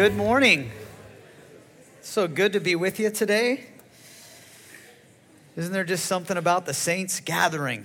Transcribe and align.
Good 0.00 0.16
morning. 0.16 0.70
So 2.00 2.26
good 2.26 2.54
to 2.54 2.60
be 2.60 2.74
with 2.74 2.98
you 2.98 3.10
today. 3.10 3.66
Isn't 5.56 5.74
there 5.74 5.84
just 5.84 6.06
something 6.06 6.38
about 6.38 6.64
the 6.64 6.72
saints 6.72 7.20
gathering, 7.20 7.84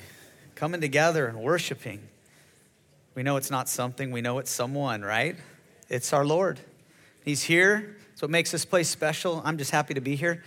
coming 0.55 0.79
together 0.79 1.27
and 1.27 1.41
worshiping? 1.41 1.99
We 3.15 3.23
know 3.23 3.35
it's 3.35 3.51
not 3.51 3.67
something, 3.67 4.11
we 4.11 4.21
know 4.21 4.39
it's 4.39 4.49
someone, 4.49 5.01
right? 5.01 5.35
It's 5.89 6.13
our 6.13 6.23
Lord. 6.23 6.61
He's 7.25 7.43
here. 7.43 7.97
It's 8.13 8.21
what 8.21 8.31
makes 8.31 8.49
this 8.49 8.63
place 8.63 8.87
special. 8.87 9.41
I'm 9.43 9.57
just 9.57 9.71
happy 9.71 9.93
to 9.93 10.01
be 10.01 10.15
here. 10.15 10.41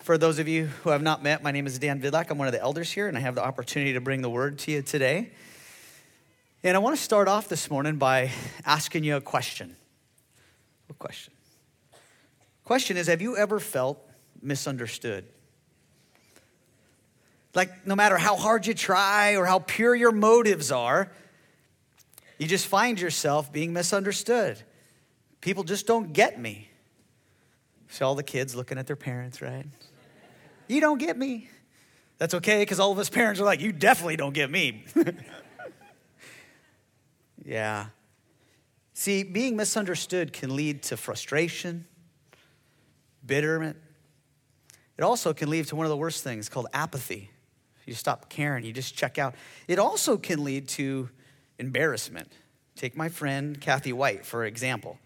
For 0.00 0.18
those 0.18 0.40
of 0.40 0.48
you 0.48 0.66
who 0.82 0.90
have 0.90 1.02
not 1.02 1.22
met, 1.22 1.40
my 1.40 1.52
name 1.52 1.68
is 1.68 1.78
Dan 1.78 2.00
Vidlak. 2.00 2.30
I'm 2.30 2.38
one 2.38 2.48
of 2.48 2.52
the 2.52 2.60
elders 2.60 2.90
here, 2.90 3.06
and 3.06 3.16
I 3.16 3.20
have 3.20 3.36
the 3.36 3.44
opportunity 3.44 3.92
to 3.92 4.00
bring 4.00 4.22
the 4.22 4.30
word 4.30 4.58
to 4.58 4.72
you 4.72 4.82
today. 4.82 5.30
And 6.64 6.76
I 6.76 6.80
want 6.80 6.96
to 6.96 7.00
start 7.00 7.28
off 7.28 7.48
this 7.48 7.70
morning 7.70 7.94
by 7.94 8.32
asking 8.66 9.04
you 9.04 9.14
a 9.14 9.20
question. 9.20 9.76
What 10.90 10.98
question? 10.98 11.32
Question 12.64 12.96
is 12.96 13.06
Have 13.06 13.22
you 13.22 13.36
ever 13.36 13.60
felt 13.60 14.04
misunderstood? 14.42 15.24
Like, 17.54 17.86
no 17.86 17.94
matter 17.94 18.18
how 18.18 18.34
hard 18.34 18.66
you 18.66 18.74
try 18.74 19.36
or 19.36 19.46
how 19.46 19.60
pure 19.60 19.94
your 19.94 20.10
motives 20.10 20.72
are, 20.72 21.12
you 22.38 22.48
just 22.48 22.66
find 22.66 23.00
yourself 23.00 23.52
being 23.52 23.72
misunderstood. 23.72 24.60
People 25.40 25.62
just 25.62 25.86
don't 25.86 26.12
get 26.12 26.40
me. 26.40 26.68
See 27.88 28.04
all 28.04 28.16
the 28.16 28.24
kids 28.24 28.56
looking 28.56 28.76
at 28.76 28.88
their 28.88 28.96
parents, 28.96 29.40
right? 29.40 29.66
You 30.66 30.80
don't 30.80 30.98
get 30.98 31.16
me. 31.16 31.48
That's 32.18 32.34
okay, 32.34 32.62
because 32.62 32.80
all 32.80 32.90
of 32.90 32.98
us 32.98 33.08
parents 33.08 33.40
are 33.40 33.44
like, 33.44 33.60
You 33.60 33.70
definitely 33.70 34.16
don't 34.16 34.34
get 34.34 34.50
me. 34.50 34.82
yeah. 37.44 37.86
See, 39.00 39.22
being 39.22 39.56
misunderstood 39.56 40.34
can 40.34 40.54
lead 40.54 40.82
to 40.82 40.96
frustration, 40.98 41.86
bitterment. 43.24 43.78
It 44.98 45.02
also 45.02 45.32
can 45.32 45.48
lead 45.48 45.68
to 45.68 45.76
one 45.76 45.86
of 45.86 45.90
the 45.90 45.96
worst 45.96 46.22
things 46.22 46.50
called 46.50 46.66
apathy. 46.74 47.30
You 47.86 47.94
stop 47.94 48.28
caring, 48.28 48.62
you 48.62 48.74
just 48.74 48.94
check 48.94 49.16
out. 49.16 49.36
It 49.68 49.78
also 49.78 50.18
can 50.18 50.44
lead 50.44 50.68
to 50.68 51.08
embarrassment. 51.58 52.30
Take 52.76 52.94
my 52.94 53.08
friend 53.08 53.58
Kathy 53.58 53.94
White, 53.94 54.26
for 54.26 54.44
example. 54.44 54.98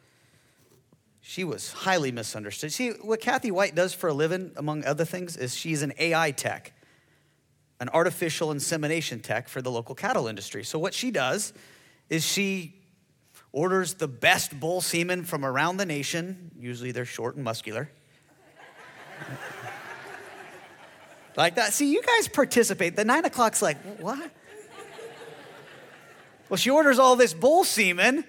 She 1.20 1.44
was 1.44 1.70
highly 1.70 2.10
misunderstood. 2.10 2.72
See, 2.72 2.90
what 2.90 3.20
Kathy 3.20 3.52
White 3.52 3.76
does 3.76 3.94
for 3.94 4.08
a 4.08 4.12
living, 4.12 4.50
among 4.56 4.84
other 4.84 5.04
things, 5.04 5.36
is 5.36 5.54
she's 5.54 5.82
an 5.82 5.92
AI 6.00 6.32
tech, 6.32 6.72
an 7.78 7.90
artificial 7.90 8.50
insemination 8.50 9.20
tech 9.20 9.48
for 9.48 9.62
the 9.62 9.70
local 9.70 9.94
cattle 9.94 10.26
industry. 10.26 10.64
So, 10.64 10.80
what 10.80 10.94
she 10.94 11.12
does 11.12 11.52
is 12.10 12.24
she 12.24 12.80
orders 13.54 13.94
the 13.94 14.08
best 14.08 14.58
bull 14.58 14.80
semen 14.80 15.22
from 15.22 15.44
around 15.44 15.76
the 15.76 15.86
nation. 15.86 16.50
Usually 16.58 16.90
they're 16.90 17.04
short 17.04 17.36
and 17.36 17.44
muscular. 17.44 17.88
like 21.36 21.54
that. 21.54 21.72
See, 21.72 21.92
you 21.92 22.02
guys 22.02 22.26
participate. 22.26 22.96
The 22.96 23.04
nine 23.04 23.24
o'clock's 23.24 23.62
like, 23.62 23.78
what? 24.00 24.30
Well, 26.48 26.56
she 26.58 26.70
orders 26.70 26.98
all 26.98 27.14
this 27.14 27.32
bull 27.32 27.62
semen 27.62 28.24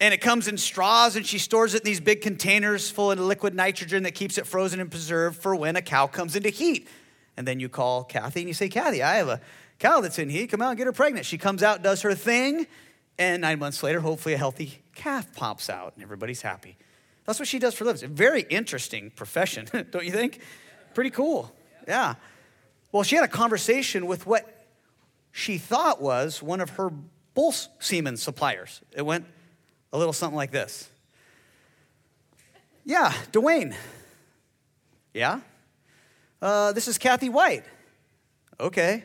and 0.00 0.12
it 0.12 0.18
comes 0.18 0.48
in 0.48 0.58
straws 0.58 1.14
and 1.14 1.24
she 1.24 1.38
stores 1.38 1.74
it 1.74 1.82
in 1.82 1.84
these 1.84 2.00
big 2.00 2.20
containers 2.20 2.90
full 2.90 3.12
of 3.12 3.20
liquid 3.20 3.54
nitrogen 3.54 4.02
that 4.02 4.12
keeps 4.12 4.38
it 4.38 4.46
frozen 4.46 4.80
and 4.80 4.90
preserved 4.90 5.40
for 5.40 5.54
when 5.54 5.76
a 5.76 5.82
cow 5.82 6.08
comes 6.08 6.34
into 6.34 6.50
heat. 6.50 6.88
And 7.36 7.46
then 7.46 7.60
you 7.60 7.68
call 7.68 8.02
Kathy 8.02 8.40
and 8.40 8.48
you 8.48 8.54
say, 8.54 8.68
Kathy, 8.68 9.04
I 9.04 9.14
have 9.16 9.28
a 9.28 9.40
cow 9.78 10.00
that's 10.00 10.18
in 10.18 10.28
heat. 10.28 10.48
Come 10.48 10.60
out 10.60 10.70
and 10.70 10.78
get 10.78 10.86
her 10.86 10.92
pregnant. 10.92 11.26
She 11.26 11.38
comes 11.38 11.62
out, 11.62 11.82
does 11.84 12.02
her 12.02 12.14
thing 12.14 12.66
and 13.18 13.42
nine 13.42 13.58
months 13.58 13.82
later, 13.82 14.00
hopefully 14.00 14.34
a 14.34 14.38
healthy 14.38 14.82
calf 14.94 15.34
pops 15.34 15.68
out 15.68 15.94
and 15.94 16.02
everybody's 16.02 16.42
happy. 16.42 16.76
That's 17.24 17.38
what 17.38 17.48
she 17.48 17.58
does 17.58 17.74
for. 17.74 17.88
It's 17.90 18.02
a 18.02 18.08
very 18.08 18.42
interesting 18.42 19.10
profession, 19.10 19.66
don't 19.90 20.04
you 20.04 20.12
think? 20.12 20.40
Pretty 20.94 21.10
cool. 21.10 21.54
Yeah. 21.86 22.14
Well, 22.92 23.02
she 23.02 23.16
had 23.16 23.24
a 23.24 23.28
conversation 23.28 24.06
with 24.06 24.26
what 24.26 24.66
she 25.32 25.58
thought 25.58 26.00
was 26.00 26.42
one 26.42 26.60
of 26.60 26.70
her 26.70 26.90
bull 27.34 27.52
semen 27.80 28.16
suppliers. 28.16 28.80
It 28.96 29.02
went 29.02 29.26
a 29.92 29.98
little 29.98 30.12
something 30.12 30.36
like 30.36 30.50
this. 30.50 30.88
Yeah, 32.84 33.12
Dwayne. 33.32 33.74
Yeah? 35.12 35.40
Uh, 36.40 36.72
this 36.72 36.88
is 36.88 36.96
Kathy 36.96 37.28
White. 37.28 37.64
Okay. 38.58 39.04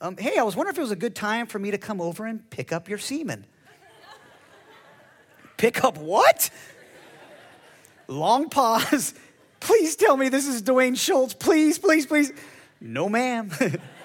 Um, 0.00 0.16
hey, 0.18 0.36
I 0.38 0.42
was 0.42 0.54
wondering 0.54 0.74
if 0.74 0.78
it 0.78 0.82
was 0.82 0.90
a 0.90 0.96
good 0.96 1.14
time 1.14 1.46
for 1.46 1.58
me 1.58 1.70
to 1.70 1.78
come 1.78 2.00
over 2.00 2.26
and 2.26 2.48
pick 2.50 2.70
up 2.70 2.88
your 2.88 2.98
semen. 2.98 3.46
pick 5.56 5.82
up 5.84 5.96
what? 5.96 6.50
Long 8.06 8.50
pause. 8.50 9.14
Please 9.60 9.96
tell 9.96 10.16
me 10.16 10.28
this 10.28 10.46
is 10.46 10.62
Dwayne 10.62 10.98
Schultz. 10.98 11.32
Please, 11.34 11.78
please, 11.78 12.06
please. 12.06 12.30
No, 12.80 13.08
ma'am. 13.08 13.50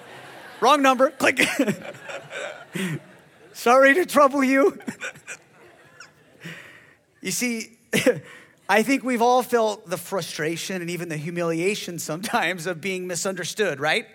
Wrong 0.60 0.80
number. 0.80 1.10
Click. 1.10 1.40
Sorry 3.52 3.94
to 3.94 4.06
trouble 4.06 4.42
you. 4.42 4.78
you 7.20 7.30
see, 7.30 7.78
I 8.68 8.82
think 8.82 9.04
we've 9.04 9.22
all 9.22 9.42
felt 9.42 9.88
the 9.88 9.98
frustration 9.98 10.80
and 10.80 10.90
even 10.90 11.10
the 11.10 11.18
humiliation 11.18 11.98
sometimes 11.98 12.66
of 12.66 12.80
being 12.80 13.06
misunderstood, 13.06 13.78
right? 13.78 14.06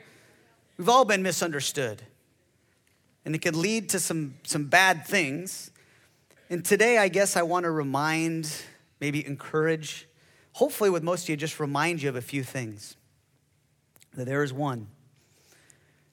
We've 0.78 0.90
all 0.90 1.06
been 1.06 1.24
misunderstood. 1.24 2.04
And 3.26 3.36
it 3.36 3.42
can 3.42 3.60
lead 3.60 3.90
to 3.90 4.00
some, 4.00 4.36
some 4.44 4.66
bad 4.66 5.06
things. 5.06 5.72
And 6.50 6.64
today, 6.64 6.98
I 6.98 7.10
guess 7.10 7.36
I 7.36 7.42
want 7.42 7.66
to 7.66 7.72
remind, 7.72 8.50
maybe 9.02 9.26
encourage, 9.26 10.08
hopefully, 10.54 10.90
with 10.90 11.04
most 11.04 11.24
of 11.24 11.30
you, 11.30 11.36
just 11.36 11.60
remind 11.60 12.02
you 12.02 12.10
of 12.10 12.16
a 12.16 12.22
few 12.22 12.44
things. 12.44 12.96
That 14.14 14.26
there 14.26 14.44
is 14.44 14.54
one. 14.54 14.88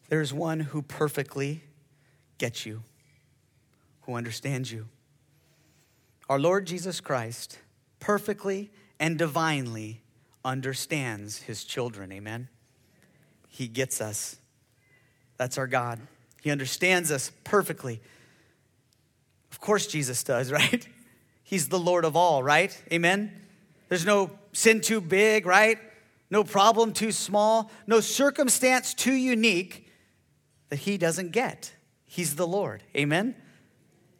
There 0.09 0.21
is 0.21 0.35
one 0.35 0.61
who 0.61 0.83
perfectly 0.83 1.63
gets 2.39 2.67
you, 2.67 2.83
who 4.03 4.15
understands 4.15 4.73
you. 4.73 4.89
Our 6.29 6.41
Lord 6.41 6.67
Jesus 6.67 7.01
Christ 7.01 7.59
perfectly 8.01 8.71
and 8.99 9.19
divinely 9.19 10.03
understands 10.45 11.43
his 11.43 11.65
children. 11.65 12.11
Amen. 12.13 12.49
He 13.49 13.69
gets 13.69 14.01
us. 14.01 14.37
That's 15.37 15.59
our 15.59 15.67
God. 15.67 16.01
He 16.43 16.51
understands 16.51 17.11
us 17.11 17.33
perfectly. 17.43 18.01
Of 19.51 19.61
course, 19.61 19.87
Jesus 19.87 20.23
does, 20.23 20.53
right? 20.61 20.87
He's 21.43 21.69
the 21.69 21.79
Lord 21.79 22.05
of 22.05 22.17
all, 22.17 22.43
right? 22.43 22.77
Amen? 22.93 23.33
There's 23.89 24.07
no 24.07 24.31
sin 24.53 24.81
too 24.81 25.01
big, 25.01 25.47
right? 25.47 25.79
No 26.31 26.43
problem 26.43 26.93
too 26.93 27.13
small, 27.13 27.71
no 27.87 28.01
circumstance 28.01 28.95
too 28.95 29.13
unique 29.13 29.89
that 30.71 30.81
He 30.81 30.99
doesn't 30.99 31.33
get. 31.33 31.73
He's 32.07 32.37
the 32.37 32.47
Lord. 32.47 32.83
Amen? 32.97 33.37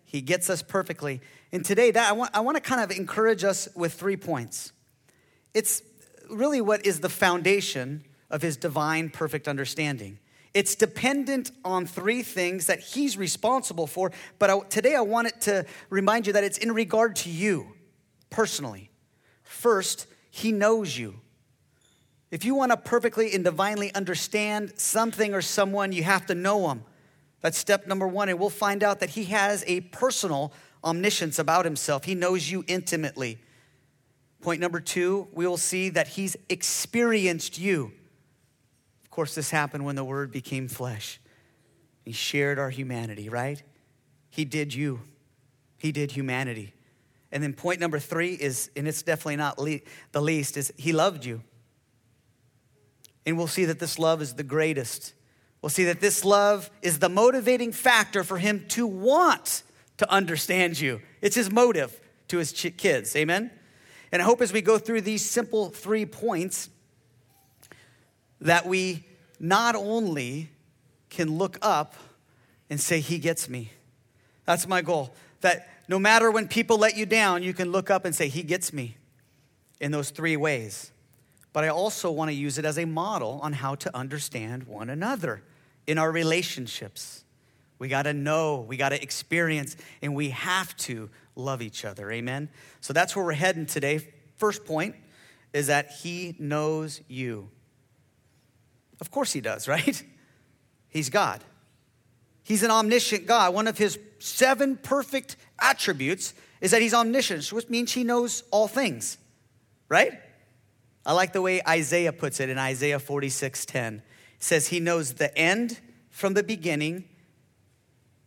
He 0.05 0.21
gets 0.21 0.49
us 0.49 0.63
perfectly. 0.63 1.21
And 1.51 1.65
today, 1.65 1.91
that 1.91 2.09
I 2.09 2.13
want, 2.13 2.31
I 2.35 2.41
want 2.41 2.57
to 2.57 2.61
kind 2.61 2.81
of 2.81 2.97
encourage 2.97 3.43
us 3.43 3.69
with 3.75 3.95
three 3.95 4.17
points. 4.17 4.73
It's 5.55 5.83
really 6.31 6.61
what 6.61 6.87
is 6.87 7.01
the 7.01 7.09
foundation 7.09 8.05
of 8.31 8.43
His 8.43 8.57
divine, 8.57 9.11
perfect 9.11 9.49
understanding. 9.49 10.19
It's 10.55 10.77
dependent 10.77 11.51
on 11.65 11.85
three 11.85 12.23
things 12.23 12.67
that 12.67 12.79
he's 12.79 13.19
responsible 13.19 13.89
for. 13.89 14.13
But 14.39 14.51
I, 14.51 14.61
today 14.61 14.95
I 14.95 15.01
want 15.01 15.27
it 15.27 15.41
to 15.43 15.67
remind 15.91 16.29
you 16.29 16.33
that 16.35 16.45
it's 16.45 16.59
in 16.59 16.71
regard 16.71 17.17
to 17.17 17.31
you 17.31 17.75
personally. 18.31 18.91
First, 19.43 20.07
he 20.31 20.53
knows 20.53 20.97
you. 20.97 21.17
If 22.31 22.45
you 22.45 22.55
want 22.55 22.71
to 22.71 22.77
perfectly 22.77 23.35
and 23.35 23.45
divinely 23.45 23.93
understand 23.95 24.73
something 24.77 25.35
or 25.35 25.43
someone, 25.43 25.93
you 25.93 26.05
have 26.05 26.27
to 26.27 26.35
know 26.35 26.69
them. 26.69 26.85
That's 27.41 27.59
step 27.59 27.87
number 27.87 28.07
one. 28.07 28.29
And 28.29 28.39
we'll 28.39 28.49
find 28.49 28.83
out 28.83 29.01
that 29.01 29.11
he 29.11 29.25
has 29.27 29.65
a 29.67 29.81
personal 29.83 30.53
omniscience 30.83 31.39
about 31.39 31.65
himself, 31.65 32.05
he 32.05 32.15
knows 32.15 32.51
you 32.51 32.63
intimately. 32.67 33.39
Point 34.43 34.61
number 34.61 34.81
two, 34.81 35.29
we 35.33 35.47
will 35.47 35.57
see 35.57 35.89
that 35.89 36.09
he's 36.09 36.37
experienced 36.51 37.59
you 37.59 37.93
course, 39.15 39.35
this 39.35 39.51
happened 39.51 39.85
when 39.85 39.97
the 39.97 40.05
Word 40.05 40.33
became 40.33 40.67
flesh. 40.67 41.21
He 42.05 42.13
shared 42.13 42.59
our 42.59 42.71
humanity, 42.71 43.29
right? 43.29 43.63
He 44.29 44.45
did 44.45 44.75
you, 44.75 45.01
He 45.79 45.93
did 45.93 46.11
humanity. 46.11 46.75
And 47.31 47.43
then 47.43 47.53
point 47.53 47.81
number 47.81 47.99
three 47.99 48.35
is, 48.35 48.71
and 48.77 48.87
it's 48.87 49.03
definitely 49.03 49.37
not 49.37 49.59
le- 49.59 49.81
the 50.13 50.21
least, 50.21 50.57
is 50.57 50.73
He 50.77 50.93
loved 50.93 51.25
you. 51.25 51.43
And 53.25 53.39
we'll 53.39 53.47
see 53.47 53.65
that 53.65 53.79
this 53.79 53.99
love 53.99 54.21
is 54.21 54.35
the 54.35 54.43
greatest. 54.43 55.15
We'll 55.63 55.71
see 55.71 55.85
that 55.85 56.01
this 56.01 56.25
love 56.25 56.71
is 56.83 56.99
the 56.99 57.09
motivating 57.09 57.73
factor 57.73 58.23
for 58.25 58.39
Him 58.39 58.67
to 58.69 58.87
want 58.87 59.63
to 59.97 60.11
understand 60.11 60.79
you. 60.79 61.01
It's 61.23 61.37
His 61.37 61.51
motive 61.51 62.01
to 62.29 62.39
His 62.39 62.53
kids. 62.77 63.17
Amen? 63.17 63.51
And 64.13 64.21
I 64.21 64.25
hope 64.25 64.43
as 64.43 64.53
we 64.53 64.61
go 64.61 64.79
through 64.79 65.01
these 65.01 65.29
simple 65.29 65.71
three 65.71 66.05
points, 66.05 66.69
that 68.45 68.67
we 68.67 69.05
not 69.41 69.75
only 69.75 70.51
can 71.11 71.37
look 71.37 71.59
up 71.63 71.95
and 72.71 72.81
say, 72.81 73.01
He 73.01 73.19
gets 73.19 73.49
me. 73.49 73.73
That's 74.45 74.69
my 74.69 74.83
goal. 74.83 75.15
That 75.41 75.69
no 75.89 75.99
matter 75.99 76.31
when 76.31 76.49
people 76.49 76.79
let 76.79 76.97
you 76.97 77.07
down, 77.07 77.43
you 77.43 77.53
can 77.53 77.73
look 77.73 77.91
up 77.91 78.05
and 78.05 78.15
say, 78.15 78.29
He 78.29 78.43
gets 78.43 78.73
me 78.73 78.97
in 79.81 79.91
those 79.91 80.11
three 80.11 80.37
ways. 80.37 80.93
But 81.53 81.65
I 81.65 81.69
also 81.69 82.11
want 82.11 82.31
to 82.31 82.35
use 82.35 82.59
it 82.59 82.65
as 82.65 82.79
a 82.79 82.85
model 82.85 83.41
on 83.43 83.53
how 83.53 83.77
to 83.77 83.97
understand 83.97 84.65
one 84.65 84.91
another 84.91 85.43
in 85.87 85.99
our 85.99 86.11
relationships. 86.11 87.25
We 87.79 87.89
got 87.89 88.03
to 88.03 88.13
know, 88.13 88.61
we 88.61 88.77
got 88.77 88.91
to 88.91 89.03
experience, 89.03 89.77
and 90.03 90.15
we 90.15 90.31
have 90.31 90.77
to 90.79 91.11
love 91.37 91.63
each 91.63 91.85
other. 91.85 92.11
Amen? 92.11 92.49
So 92.81 92.93
that's 92.93 93.15
where 93.15 93.25
we're 93.25 93.33
heading 93.33 93.67
today. 93.67 94.07
First 94.37 94.65
point 94.65 94.97
is 95.53 95.69
that 95.69 95.91
He 95.91 96.35
knows 96.39 97.01
you. 97.09 97.51
Of 99.01 99.11
course, 99.11 99.33
He 99.33 99.41
does, 99.41 99.69
right? 99.69 100.03
He's 100.89 101.11
God. 101.11 101.43
He's 102.43 102.63
an 102.63 102.71
omniscient 102.71 103.27
God. 103.27 103.55
One 103.55 103.67
of 103.67 103.79
His 103.79 103.99
seven 104.19 104.77
perfect 104.77 105.37
attributes 105.59 106.35
is 106.61 106.71
that 106.71 106.83
He's 106.83 106.95
omniscient, 106.95 107.53
which 107.53 107.69
means 107.69 107.93
He 107.93 108.05
knows 108.05 108.45
all 108.51 108.69
things, 108.69 109.19
right? 109.89 110.21
I 111.07 111.13
like 111.13 111.33
the 111.33 111.43
way 111.43 111.61
Isaiah 111.67 112.13
puts 112.13 112.41
it 112.41 112.49
in 112.49 112.59
Isaiah 112.59 112.99
46 112.99 113.67
10. 113.67 113.95
It 113.97 114.03
says, 114.39 114.69
He 114.69 114.81
knows 114.81 115.15
the 115.15 115.37
end 115.37 115.81
from 116.11 116.35
the 116.35 116.43
beginning, 116.43 117.05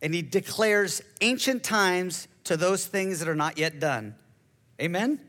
and 0.01 0.13
He 0.13 0.21
declares 0.21 1.01
ancient 1.21 1.63
times 1.63 2.27
to 2.43 2.57
those 2.57 2.85
things 2.85 3.19
that 3.19 3.27
are 3.27 3.35
not 3.35 3.57
yet 3.57 3.79
done. 3.79 4.15
Amen? 4.81 5.19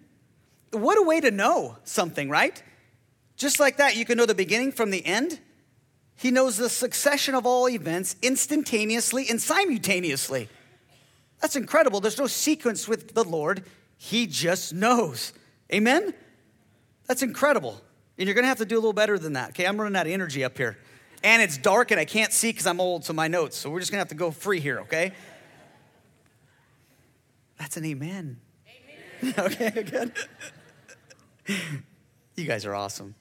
What 0.73 0.99
a 0.99 1.03
way 1.03 1.21
to 1.21 1.31
know 1.31 1.77
something, 1.85 2.29
right? 2.29 2.63
Just 3.39 3.61
like 3.61 3.77
that, 3.77 3.97
you 3.97 4.05
can 4.05 4.19
know 4.19 4.27
the 4.27 4.35
beginning 4.35 4.73
from 4.73 4.91
the 4.91 5.07
end. 5.07 5.39
He 6.17 6.33
knows 6.33 6.57
the 6.57 6.69
succession 6.69 7.37
of 7.37 7.47
all 7.47 7.69
events 7.69 8.17
instantaneously 8.21 9.27
and 9.31 9.41
simultaneously. 9.41 10.49
That's 11.41 11.55
incredible. 11.55 12.01
There's 12.01 12.19
no 12.19 12.27
sequence 12.27 12.89
with 12.89 13.15
the 13.15 13.23
Lord, 13.23 13.65
He 13.97 14.27
just 14.27 14.75
knows. 14.75 15.33
Amen? 15.73 16.13
That's 17.07 17.23
incredible. 17.23 17.81
And 18.19 18.27
you're 18.27 18.35
gonna 18.35 18.49
have 18.49 18.59
to 18.59 18.67
do 18.67 18.75
a 18.75 18.81
little 18.81 18.93
better 18.93 19.17
than 19.17 19.35
that. 19.35 19.51
Okay, 19.51 19.65
I'm 19.65 19.81
running 19.81 19.97
out 19.97 20.07
of 20.07 20.13
energy 20.13 20.43
up 20.43 20.59
here. 20.59 20.77
And 21.23 21.41
it's 21.41 21.57
dark 21.57 21.93
and 21.93 22.01
I 22.01 22.05
can't 22.05 22.33
see 22.33 22.51
because 22.51 22.67
I'm 22.67 22.81
old, 22.81 23.05
so 23.05 23.13
my 23.13 23.29
notes. 23.29 23.57
So 23.57 23.71
we're 23.71 23.79
just 23.79 23.93
gonna 23.93 24.01
have 24.01 24.09
to 24.09 24.17
go 24.17 24.33
free 24.33 24.59
here, 24.59 24.81
okay? 24.81 25.13
That's 27.61 27.77
an 27.77 27.85
amen. 27.85 28.41
Amen. 29.23 29.35
okay, 29.39 29.83
good. 29.85 30.13
you 32.35 32.45
guys 32.45 32.67
are 32.67 32.75
awesome. 32.75 33.15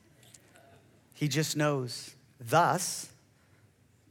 He 1.17 1.27
just 1.27 1.57
knows. 1.57 2.13
Thus, 2.39 3.11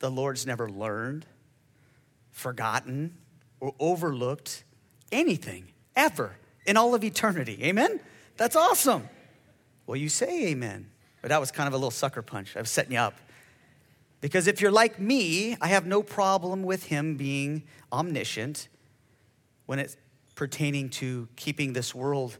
the 0.00 0.10
Lord's 0.10 0.44
never 0.44 0.68
learned, 0.68 1.24
forgotten, 2.32 3.16
or 3.60 3.74
overlooked 3.78 4.64
anything 5.12 5.68
ever 5.94 6.34
in 6.66 6.76
all 6.76 6.96
of 6.96 7.04
eternity. 7.04 7.60
Amen? 7.62 8.00
That's 8.36 8.56
awesome. 8.56 9.08
Well, 9.86 9.96
you 9.96 10.08
say 10.08 10.48
amen. 10.48 10.90
But 11.22 11.28
that 11.28 11.38
was 11.38 11.52
kind 11.52 11.68
of 11.68 11.74
a 11.74 11.76
little 11.76 11.92
sucker 11.92 12.22
punch. 12.22 12.56
I 12.56 12.60
was 12.60 12.70
setting 12.70 12.94
you 12.94 12.98
up. 12.98 13.14
Because 14.20 14.48
if 14.48 14.60
you're 14.60 14.72
like 14.72 14.98
me, 14.98 15.56
I 15.60 15.68
have 15.68 15.86
no 15.86 16.02
problem 16.02 16.64
with 16.64 16.86
him 16.86 17.16
being 17.16 17.62
omniscient 17.92 18.66
when 19.66 19.78
it's 19.78 19.96
pertaining 20.34 20.90
to 20.90 21.28
keeping 21.36 21.72
this 21.72 21.94
world 21.94 22.36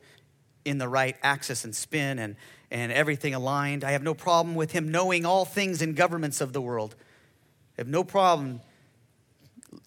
in 0.64 0.78
the 0.78 0.88
right 0.88 1.16
axis 1.22 1.64
and 1.64 1.72
spin 1.72 2.18
and, 2.18 2.34
and 2.70 2.92
everything 2.92 3.34
aligned. 3.34 3.84
I 3.84 3.92
have 3.92 4.02
no 4.02 4.14
problem 4.14 4.54
with 4.54 4.72
him 4.72 4.90
knowing 4.90 5.24
all 5.24 5.44
things 5.44 5.82
in 5.82 5.94
governments 5.94 6.40
of 6.40 6.52
the 6.52 6.60
world. 6.60 6.94
I 7.76 7.80
have 7.80 7.88
no 7.88 8.04
problem 8.04 8.60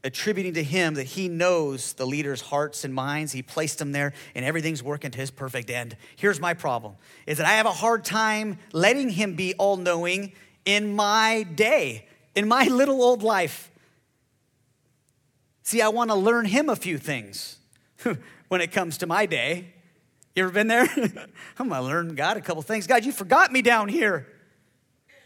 attributing 0.03 0.53
to 0.53 0.63
him 0.63 0.93
that 0.93 1.03
he 1.03 1.27
knows 1.27 1.93
the 1.93 2.05
leaders' 2.05 2.41
hearts 2.41 2.83
and 2.83 2.93
minds. 2.93 3.31
He 3.31 3.41
placed 3.41 3.79
them 3.79 3.91
there 3.91 4.13
and 4.35 4.45
everything's 4.45 4.83
working 4.83 5.11
to 5.11 5.17
his 5.17 5.31
perfect 5.31 5.69
end. 5.69 5.97
Here's 6.15 6.39
my 6.39 6.53
problem 6.53 6.95
is 7.25 7.37
that 7.37 7.47
I 7.47 7.53
have 7.53 7.65
a 7.65 7.71
hard 7.71 8.05
time 8.05 8.59
letting 8.71 9.09
him 9.09 9.35
be 9.35 9.53
all 9.55 9.77
knowing 9.77 10.33
in 10.65 10.95
my 10.95 11.43
day, 11.55 12.07
in 12.35 12.47
my 12.47 12.65
little 12.65 13.01
old 13.01 13.23
life. 13.23 13.71
See, 15.63 15.81
I 15.81 15.89
want 15.89 16.09
to 16.09 16.15
learn 16.15 16.45
him 16.45 16.69
a 16.69 16.75
few 16.75 16.97
things 16.97 17.57
when 18.47 18.61
it 18.61 18.71
comes 18.71 18.97
to 18.99 19.07
my 19.07 19.25
day. 19.25 19.73
You 20.35 20.43
ever 20.43 20.51
been 20.51 20.67
there? 20.67 20.87
I'm 21.59 21.69
to 21.69 21.81
learn 21.81 22.15
God 22.15 22.37
a 22.37 22.41
couple 22.41 22.61
things. 22.61 22.87
God, 22.87 23.03
you 23.05 23.11
forgot 23.11 23.51
me 23.51 23.61
down 23.61 23.89
here. 23.89 24.27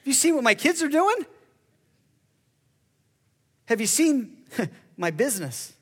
You 0.04 0.14
see 0.14 0.32
what 0.32 0.44
my 0.44 0.56
kids 0.56 0.82
are 0.82 0.90
doing? 0.90 1.26
Have 3.66 3.80
you 3.80 3.88
seen 3.88 4.38
my 4.98 5.12
business? 5.12 5.74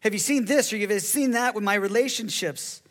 Have 0.00 0.12
you 0.12 0.18
seen 0.18 0.44
this 0.44 0.72
or 0.72 0.76
you've 0.76 1.02
seen 1.02 1.32
that 1.32 1.54
with 1.54 1.64
my 1.64 1.74
relationships? 1.74 2.82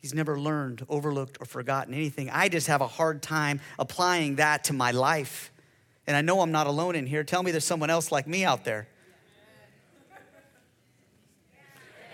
He's 0.00 0.14
never 0.14 0.38
learned, 0.38 0.86
overlooked, 0.88 1.38
or 1.40 1.44
forgotten 1.44 1.92
anything. 1.92 2.30
I 2.30 2.48
just 2.48 2.68
have 2.68 2.80
a 2.80 2.86
hard 2.86 3.22
time 3.22 3.60
applying 3.78 4.36
that 4.36 4.64
to 4.64 4.72
my 4.72 4.92
life. 4.92 5.50
And 6.06 6.16
I 6.16 6.20
know 6.20 6.40
I'm 6.40 6.52
not 6.52 6.66
alone 6.66 6.94
in 6.94 7.06
here. 7.06 7.24
Tell 7.24 7.42
me 7.42 7.50
there's 7.50 7.64
someone 7.64 7.90
else 7.90 8.12
like 8.12 8.26
me 8.26 8.44
out 8.44 8.64
there. 8.64 8.88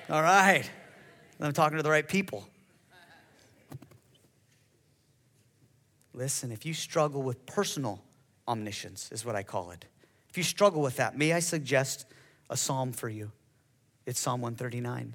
All 0.09 0.23
right. 0.23 0.69
I'm 1.41 1.53
talking 1.53 1.77
to 1.77 1.83
the 1.83 1.91
right 1.91 2.07
people. 2.07 2.49
Listen, 6.13 6.53
if 6.53 6.65
you 6.65 6.73
struggle 6.75 7.23
with 7.23 7.45
personal 7.45 8.01
omniscience, 8.47 9.11
is 9.11 9.25
what 9.25 9.35
I 9.35 9.43
call 9.43 9.73
it. 9.73 9.85
If 10.31 10.39
you 10.39 10.45
struggle 10.45 10.81
with 10.81 10.97
that, 10.97 11.19
may 11.19 11.33
I 11.33 11.41
suggest 11.41 12.07
a 12.49 12.57
psalm 12.57 12.93
for 12.93 13.09
you? 13.09 13.33
It's 14.07 14.21
Psalm 14.21 14.41
139. 14.41 15.15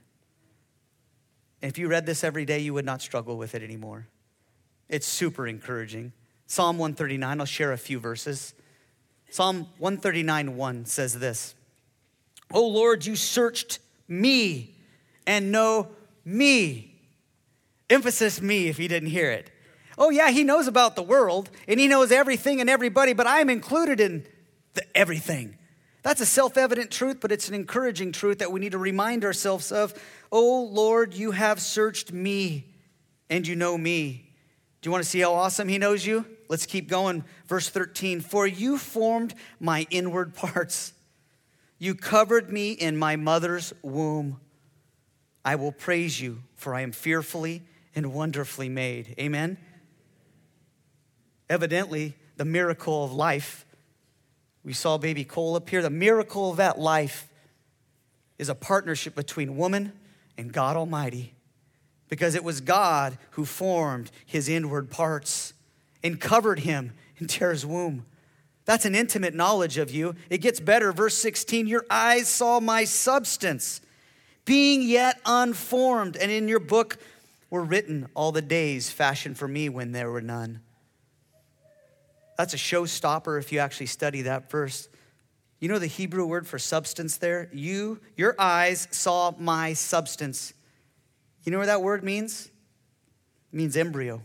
And 1.61 1.71
if 1.71 1.77
you 1.77 1.87
read 1.87 2.05
this 2.05 2.23
every 2.23 2.45
day, 2.45 2.59
you 2.59 2.73
would 2.73 2.85
not 2.85 3.01
struggle 3.01 3.37
with 3.37 3.55
it 3.55 3.63
anymore. 3.63 4.07
It's 4.87 5.07
super 5.07 5.47
encouraging. 5.47 6.11
Psalm 6.47 6.77
139, 6.77 7.39
I'll 7.39 7.45
share 7.45 7.71
a 7.71 7.77
few 7.77 7.99
verses. 7.99 8.53
Psalm 9.29 9.67
139 9.77 10.55
1 10.55 10.85
says 10.85 11.19
this 11.19 11.53
Oh 12.51 12.67
Lord, 12.67 13.05
you 13.05 13.15
searched 13.15 13.79
me 14.07 14.75
and 15.27 15.51
know 15.51 15.89
me. 16.29 16.95
Emphasis 17.89 18.41
me 18.41 18.67
if 18.67 18.79
you 18.79 18.87
didn't 18.87 19.09
hear 19.09 19.31
it. 19.31 19.51
Oh, 19.97 20.09
yeah, 20.09 20.29
he 20.29 20.43
knows 20.43 20.67
about 20.67 20.95
the 20.95 21.03
world 21.03 21.49
and 21.67 21.79
he 21.79 21.87
knows 21.87 22.11
everything 22.11 22.61
and 22.61 22.69
everybody, 22.69 23.13
but 23.13 23.27
I'm 23.27 23.49
included 23.49 23.99
in 23.99 24.25
the 24.73 24.83
everything. 24.95 25.57
That's 26.03 26.21
a 26.21 26.25
self 26.25 26.57
evident 26.57 26.91
truth, 26.91 27.17
but 27.19 27.31
it's 27.31 27.49
an 27.49 27.55
encouraging 27.55 28.13
truth 28.13 28.39
that 28.39 28.51
we 28.51 28.59
need 28.59 28.71
to 28.71 28.77
remind 28.77 29.25
ourselves 29.25 29.71
of. 29.71 29.93
Oh, 30.31 30.63
Lord, 30.63 31.13
you 31.13 31.31
have 31.31 31.59
searched 31.59 32.13
me 32.13 32.73
and 33.29 33.45
you 33.45 33.55
know 33.55 33.77
me. 33.77 34.31
Do 34.81 34.87
you 34.87 34.91
want 34.91 35.03
to 35.03 35.09
see 35.09 35.19
how 35.19 35.33
awesome 35.33 35.67
he 35.67 35.77
knows 35.77 36.05
you? 36.05 36.25
Let's 36.47 36.65
keep 36.65 36.87
going. 36.87 37.25
Verse 37.47 37.69
13 37.69 38.21
For 38.21 38.47
you 38.47 38.77
formed 38.77 39.35
my 39.59 39.85
inward 39.89 40.33
parts, 40.35 40.93
you 41.77 41.95
covered 41.95 42.51
me 42.51 42.71
in 42.71 42.97
my 42.97 43.17
mother's 43.17 43.73
womb. 43.81 44.39
I 45.43 45.55
will 45.55 45.71
praise 45.71 46.19
you, 46.19 46.39
for 46.55 46.75
I 46.75 46.81
am 46.81 46.91
fearfully 46.91 47.63
and 47.95 48.13
wonderfully 48.13 48.69
made. 48.69 49.15
Amen? 49.19 49.57
Evidently, 51.49 52.15
the 52.37 52.45
miracle 52.45 53.03
of 53.03 53.11
life, 53.11 53.65
we 54.63 54.73
saw 54.73 54.97
baby 54.97 55.23
Cole 55.23 55.55
up 55.55 55.69
here, 55.69 55.81
the 55.81 55.89
miracle 55.89 56.51
of 56.51 56.57
that 56.57 56.79
life 56.79 57.27
is 58.37 58.49
a 58.49 58.55
partnership 58.55 59.15
between 59.15 59.57
woman 59.57 59.93
and 60.37 60.53
God 60.53 60.77
Almighty. 60.77 61.33
Because 62.07 62.33
it 62.33 62.43
was 62.43 62.61
God 62.61 63.17
who 63.31 63.45
formed 63.45 64.09
his 64.25 64.49
inward 64.49 64.89
parts 64.89 65.53
and 66.03 66.19
covered 66.19 66.59
him 66.59 66.93
in 67.17 67.27
Tara's 67.27 67.65
womb. 67.65 68.05
That's 68.65 68.85
an 68.85 68.95
intimate 68.95 69.33
knowledge 69.33 69.77
of 69.77 69.91
you. 69.91 70.15
It 70.29 70.39
gets 70.39 70.59
better. 70.59 70.91
Verse 70.91 71.15
16 71.15 71.67
Your 71.67 71.85
eyes 71.89 72.27
saw 72.27 72.59
my 72.59 72.83
substance 72.85 73.81
being 74.49 74.81
yet 74.81 75.21
unformed. 75.27 76.17
And 76.17 76.31
in 76.31 76.47
your 76.47 76.59
book 76.59 76.97
were 77.51 77.63
written 77.63 78.07
all 78.15 78.31
the 78.31 78.41
days 78.41 78.89
fashioned 78.89 79.37
for 79.37 79.47
me 79.47 79.69
when 79.69 79.91
there 79.91 80.09
were 80.09 80.21
none. 80.21 80.61
That's 82.35 82.55
a 82.55 82.57
showstopper 82.57 83.37
if 83.39 83.51
you 83.51 83.59
actually 83.59 83.85
study 83.85 84.23
that 84.23 84.49
verse. 84.49 84.89
You 85.59 85.69
know 85.69 85.77
the 85.77 85.85
Hebrew 85.85 86.25
word 86.25 86.47
for 86.47 86.57
substance 86.57 87.17
there? 87.17 87.47
You, 87.53 87.99
your 88.15 88.33
eyes 88.39 88.87
saw 88.89 89.35
my 89.37 89.73
substance. 89.73 90.51
You 91.43 91.51
know 91.51 91.59
what 91.59 91.67
that 91.67 91.83
word 91.83 92.03
means? 92.03 92.47
It 93.53 93.55
means 93.55 93.77
embryo. 93.77 94.23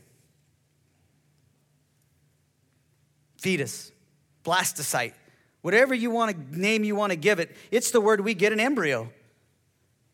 Fetus, 3.36 3.92
blastocyte, 4.42 5.12
whatever 5.60 5.92
you 5.92 6.08
want 6.08 6.34
to 6.34 6.58
name 6.58 6.82
you 6.82 6.96
want 6.96 7.10
to 7.10 7.16
give 7.16 7.40
it, 7.40 7.54
it's 7.70 7.90
the 7.90 8.00
word 8.00 8.22
we 8.22 8.32
get 8.32 8.54
an 8.54 8.60
embryo. 8.60 9.10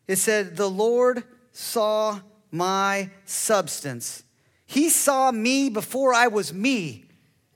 It 0.07 0.17
said, 0.17 0.57
The 0.57 0.69
Lord 0.69 1.23
saw 1.51 2.19
my 2.51 3.09
substance. 3.25 4.23
He 4.65 4.89
saw 4.89 5.31
me 5.31 5.69
before 5.69 6.13
I 6.13 6.27
was 6.27 6.53
me 6.53 7.05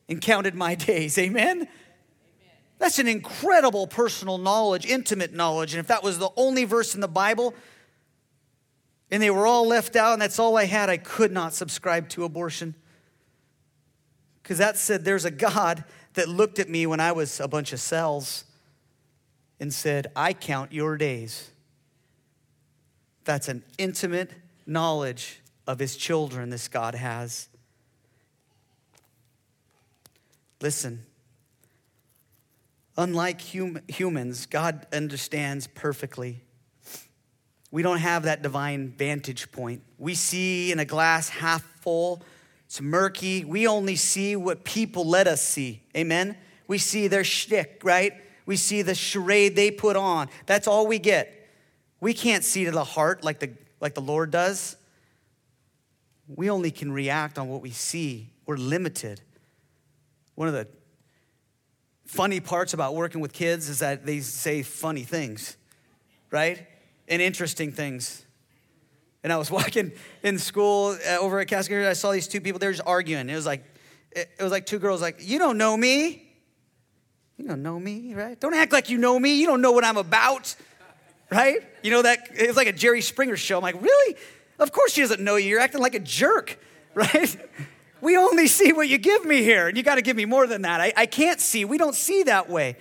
and 0.10 0.22
counted 0.22 0.56
my 0.56 0.76
days. 0.76 1.18
Amen? 1.18 1.58
Amen. 1.58 1.68
That's 2.78 3.00
an 3.00 3.08
incredible 3.08 3.88
personal 3.88 4.38
knowledge, 4.38 4.86
intimate 4.86 5.34
knowledge. 5.34 5.74
And 5.74 5.80
if 5.80 5.88
that 5.88 6.04
was 6.04 6.20
the 6.20 6.30
only 6.36 6.66
verse 6.66 6.94
in 6.94 7.02
the 7.02 7.08
Bible 7.08 7.54
and 9.10 9.24
they 9.24 9.30
were 9.30 9.48
all 9.48 9.66
left 9.66 9.96
out 9.96 10.14
and 10.14 10.22
that's 10.22 10.40
all 10.40 10.58
I 10.58 10.66
had, 10.66 10.90
I 10.90 10.98
could 10.98 11.32
not 11.32 11.54
subscribe 11.54 12.10
to 12.10 12.26
abortion. 12.26 12.76
Because 14.44 14.58
that 14.58 14.78
said, 14.78 15.06
there's 15.06 15.26
a 15.26 15.32
God 15.32 15.84
that 16.14 16.28
looked 16.28 16.60
at 16.60 16.70
me 16.70 16.86
when 16.86 17.00
I 17.00 17.14
was 17.14 17.40
a 17.40 17.48
bunch 17.48 17.72
of 17.74 17.80
cells 17.80 18.44
and 19.60 19.74
said, 19.74 20.08
I 20.16 20.34
count 20.34 20.74
your 20.74 20.98
days. 20.98 21.52
That's 23.26 23.48
an 23.48 23.64
intimate 23.78 24.32
knowledge 24.66 25.42
of 25.68 25.80
his 25.80 25.98
children 25.98 26.52
this 26.52 26.68
God 26.68 26.96
has. 26.96 27.50
Listen, 30.62 31.04
unlike 32.98 33.42
hum- 33.42 33.82
humans, 33.88 34.46
God 34.46 34.86
understands 34.94 35.68
perfectly. 35.68 36.42
We 37.72 37.82
don't 37.82 37.98
have 37.98 38.24
that 38.24 38.42
divine 38.42 38.90
vantage 38.90 39.52
point. 39.52 39.82
We 39.98 40.16
see 40.16 40.72
in 40.72 40.80
a 40.80 40.86
glass 40.86 41.30
half 41.30 41.64
full, 41.82 42.22
it's 42.66 42.80
murky. 42.80 43.44
We 43.44 43.68
only 43.68 43.96
see 43.96 44.36
what 44.36 44.64
people 44.64 45.06
let 45.06 45.28
us 45.28 45.42
see. 45.42 45.82
Amen? 45.96 46.38
We 46.68 46.78
see 46.78 47.08
their 47.08 47.24
shtick, 47.24 47.82
right? 47.84 48.14
We 48.46 48.56
see 48.56 48.82
the 48.82 48.96
charade 48.96 49.56
they 49.56 49.72
put 49.72 49.96
on. 49.96 50.30
That's 50.46 50.68
all 50.68 50.88
we 50.88 51.00
get. 51.00 51.45
We 52.00 52.14
can't 52.14 52.44
see 52.44 52.66
to 52.66 52.72
the 52.72 52.84
heart 52.84 53.24
like 53.24 53.40
the, 53.40 53.52
like 53.80 53.94
the 53.94 54.02
Lord 54.02 54.32
does. 54.32 54.76
We 56.28 56.50
only 56.50 56.72
can 56.72 56.92
react 56.92 57.38
on 57.38 57.48
what 57.48 57.62
we 57.62 57.72
see. 57.72 58.30
We're 58.46 58.58
limited. 58.58 59.22
One 60.36 60.48
of 60.48 60.54
the 60.54 60.68
funny 62.06 62.40
parts 62.40 62.74
about 62.74 62.96
working 62.96 63.22
with 63.22 63.34
kids 63.34 63.70
is 63.70 63.80
that 63.80 64.06
they 64.06 64.20
say 64.20 64.62
funny 64.62 65.04
things, 65.04 65.58
right? 66.32 66.66
And 67.08 67.22
interesting 67.22 67.72
things. 67.72 68.26
And 69.24 69.34
I 69.34 69.38
was 69.38 69.50
walking 69.60 69.92
in 70.24 70.38
school 70.38 70.98
uh, 71.10 71.18
over 71.20 71.40
at 71.40 71.48
Cascade. 71.48 71.86
I 71.86 71.94
saw 71.94 72.12
these 72.12 72.28
two 72.28 72.42
people. 72.42 72.60
They 72.60 72.68
were 72.68 72.74
just 72.74 72.88
arguing. 72.88 73.30
It 73.30 73.36
was 73.36 73.46
like, 73.46 73.64
it 74.12 74.30
was 74.40 74.52
like 74.52 74.66
two 74.66 74.80
girls. 74.80 75.02
Like, 75.02 75.18
you 75.20 75.40
don't 75.40 75.58
know 75.58 75.76
me. 75.76 76.22
You 77.38 77.48
don't 77.48 77.62
know 77.62 77.80
me, 77.80 78.14
right? 78.14 78.40
Don't 78.40 78.54
act 78.54 78.72
like 78.72 78.90
you 78.90 78.98
know 78.98 79.20
me. 79.20 79.36
You 79.36 79.48
don't 79.48 79.62
know 79.62 79.74
what 79.74 79.84
I'm 79.84 79.98
about, 79.98 80.56
right? 81.36 81.60
You 81.84 81.92
know 81.92 82.02
that 82.02 82.30
it 82.36 82.48
was 82.48 82.56
like 82.56 82.68
a 82.68 82.74
Jerry 82.74 83.02
Springer 83.02 83.36
show. 83.36 83.58
I'm 83.58 83.64
like, 83.64 83.82
really? 83.82 84.16
Of 84.58 84.72
course 84.72 84.94
she 84.94 85.02
doesn't 85.02 85.22
know 85.22 85.36
you. 85.36 85.50
You're 85.50 85.60
acting 85.60 85.82
like 85.82 85.96
a 85.96 86.00
jerk, 86.00 86.58
right? 86.96 87.38
We 88.02 88.18
only 88.18 88.48
see 88.48 88.72
what 88.72 88.88
you 88.88 88.98
give 88.98 89.26
me 89.26 89.44
here, 89.44 89.68
and 89.68 89.78
you 89.78 89.84
got 89.84 89.96
to 89.96 90.02
give 90.02 90.16
me 90.16 90.26
more 90.26 90.48
than 90.48 90.62
that. 90.62 90.80
I, 90.80 90.94
I 90.96 91.06
can't 91.06 91.42
see. 91.42 91.66
We 91.66 91.78
don't 91.78 91.96
see 91.96 92.24
that 92.24 92.50
way. 92.50 92.78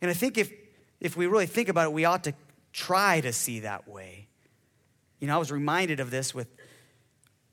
And 0.00 0.10
I 0.10 0.14
think 0.14 0.38
if, 0.38 0.52
if 1.00 1.16
we 1.16 1.26
really 1.26 1.46
think 1.46 1.68
about 1.68 1.86
it, 1.86 1.92
we 1.92 2.04
ought 2.04 2.24
to 2.24 2.34
try 2.72 3.20
to 3.20 3.32
see 3.32 3.60
that 3.60 3.88
way. 3.88 4.26
You 5.20 5.28
know, 5.28 5.36
I 5.36 5.38
was 5.38 5.52
reminded 5.52 6.00
of 6.00 6.10
this 6.10 6.34
with 6.34 6.48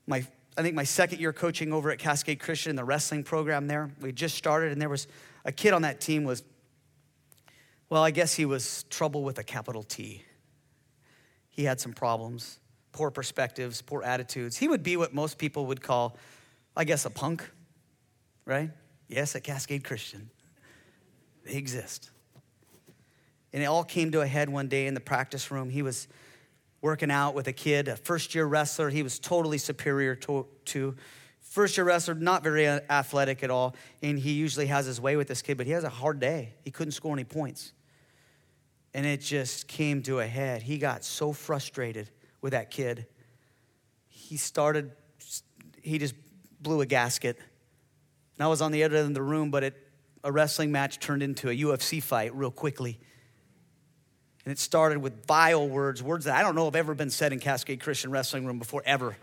my, 0.08 0.26
I 0.58 0.62
think 0.62 0.76
my 0.76 0.84
second 0.84 1.20
year 1.20 1.34
coaching 1.34 1.72
over 1.72 1.92
at 1.92 2.00
Cascade 2.00 2.40
Christian, 2.40 2.76
the 2.76 2.84
wrestling 2.84 3.24
program 3.24 3.68
there. 3.68 3.92
We 4.02 4.12
just 4.12 4.36
started, 4.36 4.72
and 4.72 4.82
there 4.82 4.90
was 4.90 5.08
a 5.46 5.52
kid 5.52 5.74
on 5.74 5.84
that 5.84 6.02
team 6.02 6.24
was, 6.24 6.44
well, 7.90 8.04
I 8.04 8.12
guess 8.12 8.34
he 8.34 8.46
was 8.46 8.84
trouble 8.90 9.24
with 9.24 9.38
a 9.38 9.44
capital 9.44 9.84
T. 9.84 10.24
He 11.52 11.64
had 11.64 11.80
some 11.80 11.94
problems, 11.94 12.60
poor 12.92 13.12
perspectives, 13.12 13.82
poor 13.82 14.04
attitudes. 14.04 14.58
He 14.58 14.68
would 14.68 14.82
be 14.82 14.98
what 14.98 15.14
most 15.14 15.38
people 15.38 15.68
would 15.68 15.82
call 15.82 16.18
I 16.76 16.84
guess, 16.86 17.06
a 17.06 17.10
punk, 17.10 17.50
right? 18.46 18.72
Yes, 19.08 19.36
a 19.36 19.42
Cascade 19.42 19.84
Christian. 19.84 20.30
They 21.46 21.56
exist. 21.56 22.12
And 23.54 23.62
it 23.62 23.66
all 23.66 23.84
came 23.84 24.12
to 24.12 24.22
a 24.22 24.28
head 24.28 24.48
one 24.50 24.68
day 24.68 24.88
in 24.88 24.94
the 24.94 25.02
practice 25.02 25.52
room. 25.52 25.70
He 25.70 25.82
was 25.82 26.08
working 26.82 27.12
out 27.12 27.36
with 27.36 27.48
a 27.48 27.54
kid, 27.54 27.88
a 27.88 27.98
first 27.98 28.34
year 28.34 28.46
wrestler 28.46 28.90
he 28.90 29.04
was 29.04 29.20
totally 29.20 29.58
superior 29.58 30.16
to. 30.16 30.48
to. 30.66 30.96
First 31.42 31.76
year 31.76 31.84
wrestler, 31.84 32.14
not 32.14 32.44
very 32.44 32.66
athletic 32.66 33.44
at 33.44 33.52
all. 33.52 33.76
And 34.02 34.18
he 34.18 34.32
usually 34.32 34.68
has 34.68 34.86
his 34.86 35.02
way 35.02 35.18
with 35.18 35.28
this 35.28 35.42
kid, 35.42 35.58
but 35.58 35.66
he 35.66 35.74
has 35.74 35.84
a 35.84 35.90
hard 35.90 36.22
day. 36.22 36.54
He 36.64 36.72
couldn't 36.72 36.94
score 36.94 37.12
any 37.12 37.26
points. 37.26 37.74
And 38.94 39.06
it 39.06 39.22
just 39.22 39.68
came 39.68 40.04
to 40.04 40.20
a 40.20 40.28
head. 40.28 40.62
He 40.62 40.78
got 40.78 41.04
so 41.04 41.32
frustrated 41.32 42.10
with 42.42 42.52
that 42.52 42.72
kid. 42.72 43.06
He 44.08 44.38
started, 44.38 44.92
he 45.82 45.98
just 45.98 46.16
blew 46.62 46.82
a 46.82 46.86
gasket. 46.86 47.38
And 48.38 48.46
I 48.46 48.48
was 48.48 48.62
on 48.62 48.72
the 48.72 48.84
other 48.84 48.98
end 48.98 49.08
of 49.08 49.14
the 49.14 49.22
room, 49.22 49.52
but 49.52 49.64
it, 49.64 49.88
a 50.24 50.32
wrestling 50.32 50.72
match 50.72 51.00
turned 51.00 51.24
into 51.24 51.50
a 51.50 51.56
UFC 51.56 52.02
fight 52.02 52.36
real 52.36 52.52
quickly. 52.52 53.00
And 54.46 54.52
it 54.52 54.60
started 54.60 54.98
with 54.98 55.26
vile 55.26 55.68
words, 55.68 56.02
words 56.02 56.26
that 56.26 56.36
I 56.36 56.42
don't 56.42 56.56
know 56.56 56.66
have 56.66 56.76
ever 56.76 56.96
been 56.96 57.12
said 57.12 57.32
in 57.32 57.40
Cascade 57.40 57.80
Christian 57.80 58.12
Wrestling 58.12 58.46
Room 58.46 58.60
before, 58.60 58.82
ever. 58.86 59.16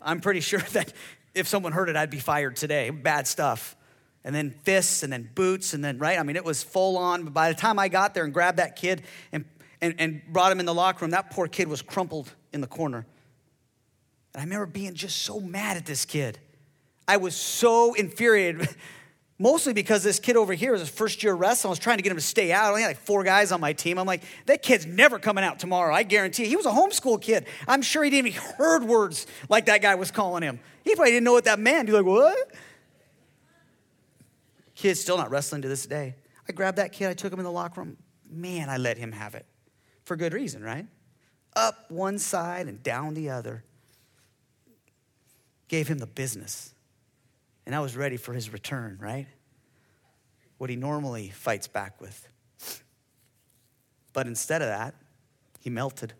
I'm 0.00 0.20
pretty 0.20 0.40
sure 0.40 0.60
that 0.72 0.92
if 1.34 1.46
someone 1.46 1.72
heard 1.72 1.88
it, 1.88 1.96
I'd 1.96 2.10
be 2.10 2.18
fired 2.18 2.56
today. 2.56 2.90
Bad 2.90 3.26
stuff. 3.26 3.76
And 4.24 4.34
then 4.34 4.50
fists, 4.50 5.02
and 5.02 5.12
then 5.12 5.30
boots, 5.34 5.72
and 5.72 5.82
then, 5.82 5.98
right? 5.98 6.18
I 6.18 6.22
mean, 6.22 6.36
it 6.36 6.44
was 6.44 6.62
full 6.62 6.98
on. 6.98 7.24
But 7.24 7.32
by 7.32 7.48
the 7.48 7.54
time 7.54 7.78
I 7.78 7.88
got 7.88 8.12
there 8.14 8.24
and 8.24 8.34
grabbed 8.34 8.58
that 8.58 8.76
kid 8.76 9.02
and, 9.32 9.46
and, 9.80 9.94
and 9.98 10.22
brought 10.30 10.52
him 10.52 10.60
in 10.60 10.66
the 10.66 10.74
locker 10.74 11.04
room, 11.04 11.12
that 11.12 11.30
poor 11.30 11.48
kid 11.48 11.68
was 11.68 11.80
crumpled 11.80 12.30
in 12.52 12.60
the 12.60 12.66
corner. 12.66 13.06
And 14.34 14.40
I 14.40 14.44
remember 14.44 14.66
being 14.66 14.94
just 14.94 15.22
so 15.22 15.40
mad 15.40 15.76
at 15.76 15.86
this 15.86 16.04
kid. 16.04 16.38
I 17.08 17.16
was 17.16 17.34
so 17.34 17.94
infuriated, 17.94 18.68
mostly 19.38 19.72
because 19.72 20.04
this 20.04 20.20
kid 20.20 20.36
over 20.36 20.52
here 20.52 20.72
was 20.72 20.82
his 20.82 20.90
first 20.90 21.22
year 21.22 21.34
wrestling. 21.34 21.70
I 21.70 21.72
was 21.72 21.78
trying 21.78 21.96
to 21.96 22.02
get 22.02 22.12
him 22.12 22.18
to 22.18 22.22
stay 22.22 22.52
out. 22.52 22.66
I 22.66 22.68
only 22.68 22.82
had 22.82 22.88
like 22.88 22.98
four 22.98 23.24
guys 23.24 23.50
on 23.50 23.60
my 23.60 23.72
team. 23.72 23.98
I'm 23.98 24.06
like, 24.06 24.22
that 24.46 24.62
kid's 24.62 24.86
never 24.86 25.18
coming 25.18 25.42
out 25.42 25.58
tomorrow. 25.58 25.94
I 25.94 26.04
guarantee. 26.04 26.44
He 26.44 26.56
was 26.56 26.66
a 26.66 26.70
homeschool 26.70 27.20
kid. 27.20 27.46
I'm 27.66 27.82
sure 27.82 28.04
he 28.04 28.10
didn't 28.10 28.28
even 28.28 28.42
heard 28.58 28.84
words 28.84 29.26
like 29.48 29.66
that 29.66 29.82
guy 29.82 29.96
was 29.96 30.10
calling 30.10 30.42
him. 30.42 30.60
He 30.84 30.94
probably 30.94 31.12
didn't 31.12 31.24
know 31.24 31.32
what 31.32 31.44
that 31.44 31.58
meant. 31.58 31.88
He's 31.88 31.96
like, 31.96 32.06
what? 32.06 32.52
Kid's 34.80 34.98
still 34.98 35.18
not 35.18 35.30
wrestling 35.30 35.60
to 35.60 35.68
this 35.68 35.84
day. 35.84 36.14
I 36.48 36.52
grabbed 36.52 36.78
that 36.78 36.92
kid. 36.92 37.10
I 37.10 37.12
took 37.12 37.30
him 37.30 37.38
in 37.38 37.44
the 37.44 37.52
locker 37.52 37.82
room. 37.82 37.98
Man, 38.30 38.70
I 38.70 38.78
let 38.78 38.96
him 38.96 39.12
have 39.12 39.34
it 39.34 39.44
for 40.04 40.16
good 40.16 40.32
reason, 40.32 40.62
right? 40.62 40.86
Up 41.54 41.90
one 41.90 42.18
side 42.18 42.66
and 42.66 42.82
down 42.82 43.12
the 43.12 43.28
other. 43.28 43.62
Gave 45.68 45.86
him 45.86 45.98
the 45.98 46.06
business. 46.06 46.72
And 47.66 47.74
I 47.74 47.80
was 47.80 47.94
ready 47.94 48.16
for 48.16 48.32
his 48.32 48.54
return, 48.54 48.96
right? 48.98 49.26
What 50.56 50.70
he 50.70 50.76
normally 50.76 51.28
fights 51.28 51.68
back 51.68 52.00
with. 52.00 52.26
But 54.14 54.26
instead 54.28 54.62
of 54.62 54.68
that, 54.68 54.94
he 55.60 55.68
melted, 55.68 56.14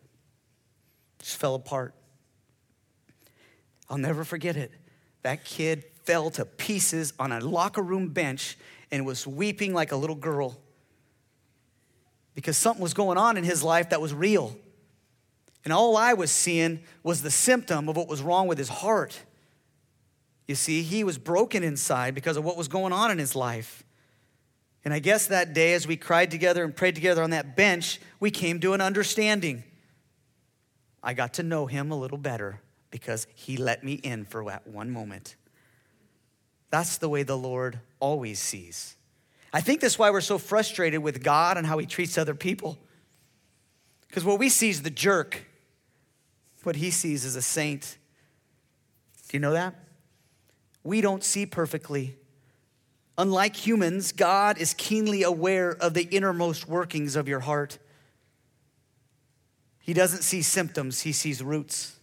just 1.18 1.38
fell 1.38 1.54
apart. 1.54 1.94
I'll 3.88 3.96
never 3.96 4.22
forget 4.22 4.58
it. 4.58 4.70
That 5.22 5.46
kid 5.46 5.84
fell 6.04 6.30
to 6.30 6.44
pieces 6.44 7.12
on 7.18 7.32
a 7.32 7.40
locker 7.40 7.82
room 7.82 8.08
bench 8.08 8.56
and 8.90 9.06
was 9.06 9.26
weeping 9.26 9.74
like 9.74 9.92
a 9.92 9.96
little 9.96 10.16
girl 10.16 10.58
because 12.34 12.56
something 12.56 12.82
was 12.82 12.94
going 12.94 13.18
on 13.18 13.36
in 13.36 13.44
his 13.44 13.62
life 13.62 13.90
that 13.90 14.00
was 14.00 14.14
real. 14.14 14.56
And 15.64 15.72
all 15.72 15.96
I 15.96 16.14
was 16.14 16.30
seeing 16.30 16.80
was 17.02 17.22
the 17.22 17.30
symptom 17.30 17.88
of 17.88 17.96
what 17.96 18.08
was 18.08 18.22
wrong 18.22 18.46
with 18.46 18.58
his 18.58 18.68
heart. 18.68 19.20
You 20.46 20.54
see, 20.54 20.82
he 20.82 21.04
was 21.04 21.18
broken 21.18 21.62
inside 21.62 22.14
because 22.14 22.36
of 22.36 22.44
what 22.44 22.56
was 22.56 22.66
going 22.66 22.92
on 22.92 23.10
in 23.10 23.18
his 23.18 23.36
life. 23.36 23.84
And 24.84 24.94
I 24.94 24.98
guess 24.98 25.26
that 25.26 25.52
day, 25.52 25.74
as 25.74 25.86
we 25.86 25.96
cried 25.96 26.30
together 26.30 26.64
and 26.64 26.74
prayed 26.74 26.94
together 26.94 27.22
on 27.22 27.30
that 27.30 27.56
bench, 27.56 28.00
we 28.18 28.30
came 28.30 28.58
to 28.60 28.72
an 28.72 28.80
understanding. 28.80 29.62
I 31.02 31.12
got 31.12 31.34
to 31.34 31.42
know 31.42 31.66
him 31.66 31.90
a 31.90 31.96
little 31.96 32.18
better 32.18 32.60
because 32.90 33.26
he 33.34 33.56
let 33.56 33.84
me 33.84 33.94
in 33.94 34.24
for 34.24 34.44
that 34.46 34.66
one 34.66 34.90
moment. 34.90 35.36
That's 36.70 36.98
the 36.98 37.08
way 37.08 37.22
the 37.22 37.36
Lord 37.36 37.80
always 37.98 38.38
sees. 38.38 38.96
I 39.52 39.60
think 39.60 39.80
that's 39.80 39.98
why 39.98 40.10
we're 40.10 40.20
so 40.20 40.38
frustrated 40.38 41.00
with 41.02 41.22
God 41.22 41.56
and 41.56 41.66
how 41.66 41.78
he 41.78 41.86
treats 41.86 42.16
other 42.16 42.34
people. 42.34 42.78
Because 44.06 44.24
what 44.24 44.38
we 44.38 44.48
see 44.48 44.70
is 44.70 44.82
the 44.82 44.90
jerk, 44.90 45.44
what 46.62 46.76
he 46.76 46.90
sees 46.90 47.24
is 47.24 47.36
a 47.36 47.42
saint. 47.42 47.98
Do 49.28 49.36
you 49.36 49.40
know 49.40 49.52
that? 49.52 49.74
we 50.82 51.00
don't 51.00 51.22
see 51.22 51.46
perfectly. 51.46 52.16
Unlike 53.18 53.56
humans, 53.56 54.12
God 54.12 54.58
is 54.58 54.72
keenly 54.74 55.22
aware 55.22 55.70
of 55.70 55.94
the 55.94 56.04
innermost 56.04 56.68
workings 56.68 57.16
of 57.16 57.28
your 57.28 57.40
heart. 57.40 57.78
He 59.80 59.92
doesn't 59.92 60.22
see 60.22 60.42
symptoms, 60.42 61.02
He 61.02 61.12
sees 61.12 61.42
roots. 61.42 61.96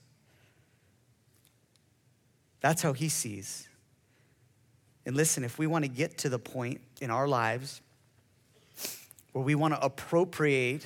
That's 2.60 2.82
how 2.82 2.94
He 2.94 3.10
sees. 3.10 3.67
And 5.08 5.16
listen, 5.16 5.44
if 5.44 5.58
we 5.58 5.66
want 5.66 5.86
to 5.86 5.90
get 5.90 6.20
to 6.20 6.30
the 6.30 6.38
point 6.38 6.82
in 7.02 7.10
our 7.10 7.28
lives 7.28 7.82
where 9.32 9.44
we 9.44 9.56
want 9.56 9.74
to 9.74 9.84
appropriate 9.84 10.86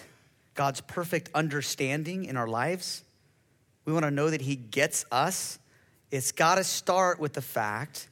God's 0.53 0.79
perfect 0.79 1.29
understanding 1.33 2.23
in 2.23 2.37
our 2.37 2.47
lives, 2.47 3.03
we 3.83 3.91
want 3.91 4.05
to 4.05 4.11
know 4.11 4.29
that 4.29 4.39
He 4.41 4.55
gets 4.55 5.03
us 5.11 5.59
it's 6.11 6.33
got 6.33 6.55
to 6.55 6.63
start 6.63 7.19
with 7.19 7.33
the 7.33 7.41
fact 7.41 8.09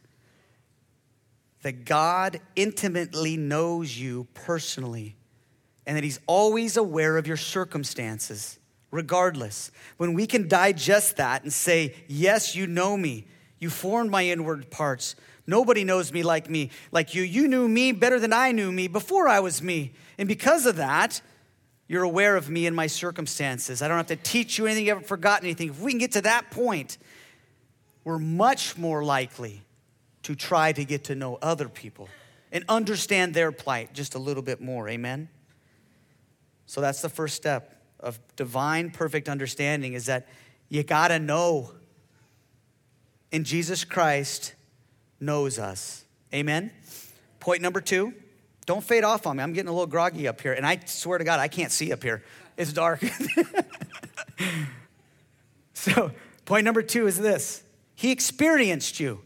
that 1.62 1.84
God 1.84 2.40
intimately 2.56 3.36
knows 3.36 3.98
you 3.98 4.26
personally 4.34 5.18
and 5.86 5.98
that 5.98 6.04
He's 6.04 6.20
always 6.26 6.78
aware 6.78 7.18
of 7.18 7.28
your 7.28 7.38
circumstances, 7.38 8.58
regardless. 8.90 9.70
When 9.98 10.14
we 10.14 10.26
can 10.28 10.48
digest 10.48 11.18
that 11.18 11.44
and 11.44 11.52
say, 11.52 11.94
Yes, 12.08 12.56
you 12.56 12.68
know 12.68 12.96
me, 12.96 13.28
you 13.60 13.70
formed 13.70 14.10
my 14.10 14.26
inward 14.26 14.72
parts. 14.72 15.16
Nobody 15.50 15.84
knows 15.84 16.14
me 16.14 16.22
like 16.22 16.50
me, 16.50 16.70
like 16.92 17.16
you. 17.16 17.24
You 17.24 17.48
knew 17.48 17.68
me 17.68 17.92
better 17.92 18.20
than 18.20 18.32
I 18.32 18.52
knew 18.52 18.72
me 18.72 18.88
before 18.88 19.28
I 19.28 19.40
was 19.40 19.62
me. 19.62 19.94
And 20.18 20.28
because 20.28 20.66
of 20.66 20.76
that, 20.76 21.22
you're 21.88 22.04
aware 22.04 22.36
of 22.36 22.50
me 22.52 22.68
and 22.68 22.76
my 22.76 22.86
circumstances. 22.86 23.82
I 23.82 23.88
don't 23.88 23.98
have 23.98 24.08
to 24.08 24.16
teach 24.16 24.60
you 24.60 24.68
anything, 24.68 24.86
you 24.86 24.92
haven't 24.92 25.08
forgotten 25.08 25.46
anything. 25.48 25.70
If 25.70 25.82
we 25.82 25.92
can 25.92 25.98
get 25.98 26.12
to 26.12 26.22
that 26.22 26.52
point, 26.52 27.00
we're 28.04 28.20
much 28.20 28.78
more 28.78 29.04
likely 29.04 29.64
to 30.24 30.36
try 30.36 30.72
to 30.72 30.86
get 30.86 31.06
to 31.06 31.16
know 31.16 31.40
other 31.42 31.68
people 31.68 32.08
and 32.52 32.64
understand 32.70 33.34
their 33.34 33.52
plight 33.52 33.94
just 33.94 34.14
a 34.14 34.20
little 34.20 34.44
bit 34.44 34.62
more. 34.62 34.88
Amen? 34.88 35.30
So 36.68 36.80
that's 36.80 37.02
the 37.02 37.10
first 37.10 37.36
step 37.36 37.82
of 38.00 38.20
divine 38.36 38.92
perfect 38.92 39.28
understanding 39.28 39.94
is 39.94 40.06
that 40.06 40.28
you 40.70 40.84
got 40.84 41.08
to 41.08 41.18
know. 41.18 41.72
in 43.32 43.44
Jesus 43.44 43.84
Christ 43.84 44.54
knows 45.20 45.60
us. 45.60 46.06
Amen? 46.34 46.72
Point 47.40 47.62
number 47.62 47.82
two 47.82 48.14
don't 48.70 48.84
fade 48.84 49.04
off 49.04 49.26
on 49.26 49.38
me. 49.38 49.42
I'm 49.42 49.54
getting 49.54 49.68
a 49.68 49.72
little 49.72 49.88
groggy 49.88 50.28
up 50.28 50.42
here, 50.42 50.54
and 50.54 50.64
I 50.64 50.80
swear 50.86 51.18
to 51.18 51.24
God, 51.24 51.40
I 51.40 51.48
can't 51.48 51.72
see 51.72 51.92
up 51.92 52.04
here. 52.04 52.24
It's 52.56 52.72
dark. 52.72 53.04
so, 55.74 56.12
point 56.46 56.66
number 56.66 56.84
two 56.84 57.08
is 57.08 57.18
this 57.18 57.64
He 57.96 58.12
experienced 58.12 59.00
you. 59.00 59.22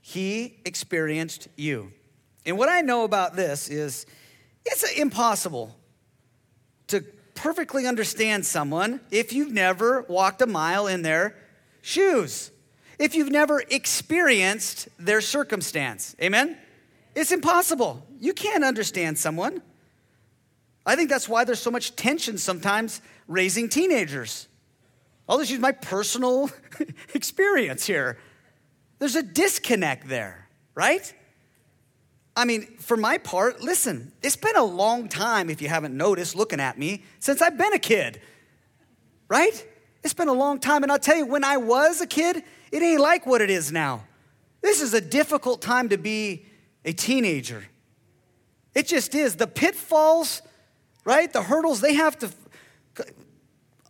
He 0.00 0.60
experienced 0.64 1.48
you. 1.56 1.92
And 2.46 2.56
what 2.56 2.68
I 2.68 2.80
know 2.80 3.02
about 3.02 3.34
this 3.34 3.68
is 3.68 4.06
it's 4.64 4.88
impossible 4.92 5.76
to 6.86 7.00
perfectly 7.34 7.88
understand 7.88 8.46
someone 8.46 9.00
if 9.10 9.32
you've 9.32 9.52
never 9.52 10.02
walked 10.02 10.42
a 10.42 10.46
mile 10.46 10.86
in 10.86 11.02
their 11.02 11.34
shoes, 11.82 12.52
if 12.98 13.14
you've 13.14 13.30
never 13.30 13.60
experienced 13.60 14.88
their 14.98 15.20
circumstance. 15.20 16.16
Amen? 16.20 16.56
It's 17.14 17.32
impossible. 17.32 18.06
You 18.20 18.32
can't 18.32 18.64
understand 18.64 19.18
someone. 19.18 19.62
I 20.84 20.96
think 20.96 21.10
that's 21.10 21.28
why 21.28 21.44
there's 21.44 21.60
so 21.60 21.70
much 21.70 21.96
tension 21.96 22.38
sometimes 22.38 23.00
raising 23.26 23.68
teenagers. 23.68 24.48
I'll 25.28 25.38
just 25.38 25.50
use 25.50 25.60
my 25.60 25.72
personal 25.72 26.50
experience 27.14 27.86
here. 27.86 28.18
There's 28.98 29.14
a 29.14 29.22
disconnect 29.22 30.08
there, 30.08 30.48
right? 30.74 31.12
I 32.34 32.44
mean, 32.44 32.66
for 32.78 32.96
my 32.96 33.18
part, 33.18 33.60
listen, 33.60 34.12
it's 34.22 34.36
been 34.36 34.56
a 34.56 34.64
long 34.64 35.08
time, 35.08 35.50
if 35.50 35.60
you 35.60 35.68
haven't 35.68 35.96
noticed 35.96 36.34
looking 36.34 36.60
at 36.60 36.78
me, 36.78 37.02
since 37.18 37.42
I've 37.42 37.58
been 37.58 37.72
a 37.74 37.78
kid, 37.78 38.20
right? 39.28 39.66
It's 40.02 40.14
been 40.14 40.28
a 40.28 40.32
long 40.32 40.60
time. 40.60 40.84
And 40.84 40.90
I'll 40.90 40.98
tell 40.98 41.16
you, 41.16 41.26
when 41.26 41.44
I 41.44 41.56
was 41.56 42.00
a 42.00 42.06
kid, 42.06 42.42
it 42.70 42.82
ain't 42.82 43.00
like 43.00 43.26
what 43.26 43.40
it 43.40 43.50
is 43.50 43.72
now. 43.72 44.04
This 44.60 44.80
is 44.80 44.94
a 44.94 45.00
difficult 45.00 45.62
time 45.62 45.88
to 45.90 45.98
be 45.98 46.46
a 46.84 46.92
teenager. 46.92 47.64
It 48.74 48.86
just 48.86 49.14
is. 49.14 49.36
The 49.36 49.46
pitfalls, 49.46 50.42
right? 51.04 51.32
The 51.32 51.42
hurdles 51.42 51.80
they 51.80 51.94
have 51.94 52.18
to. 52.18 52.30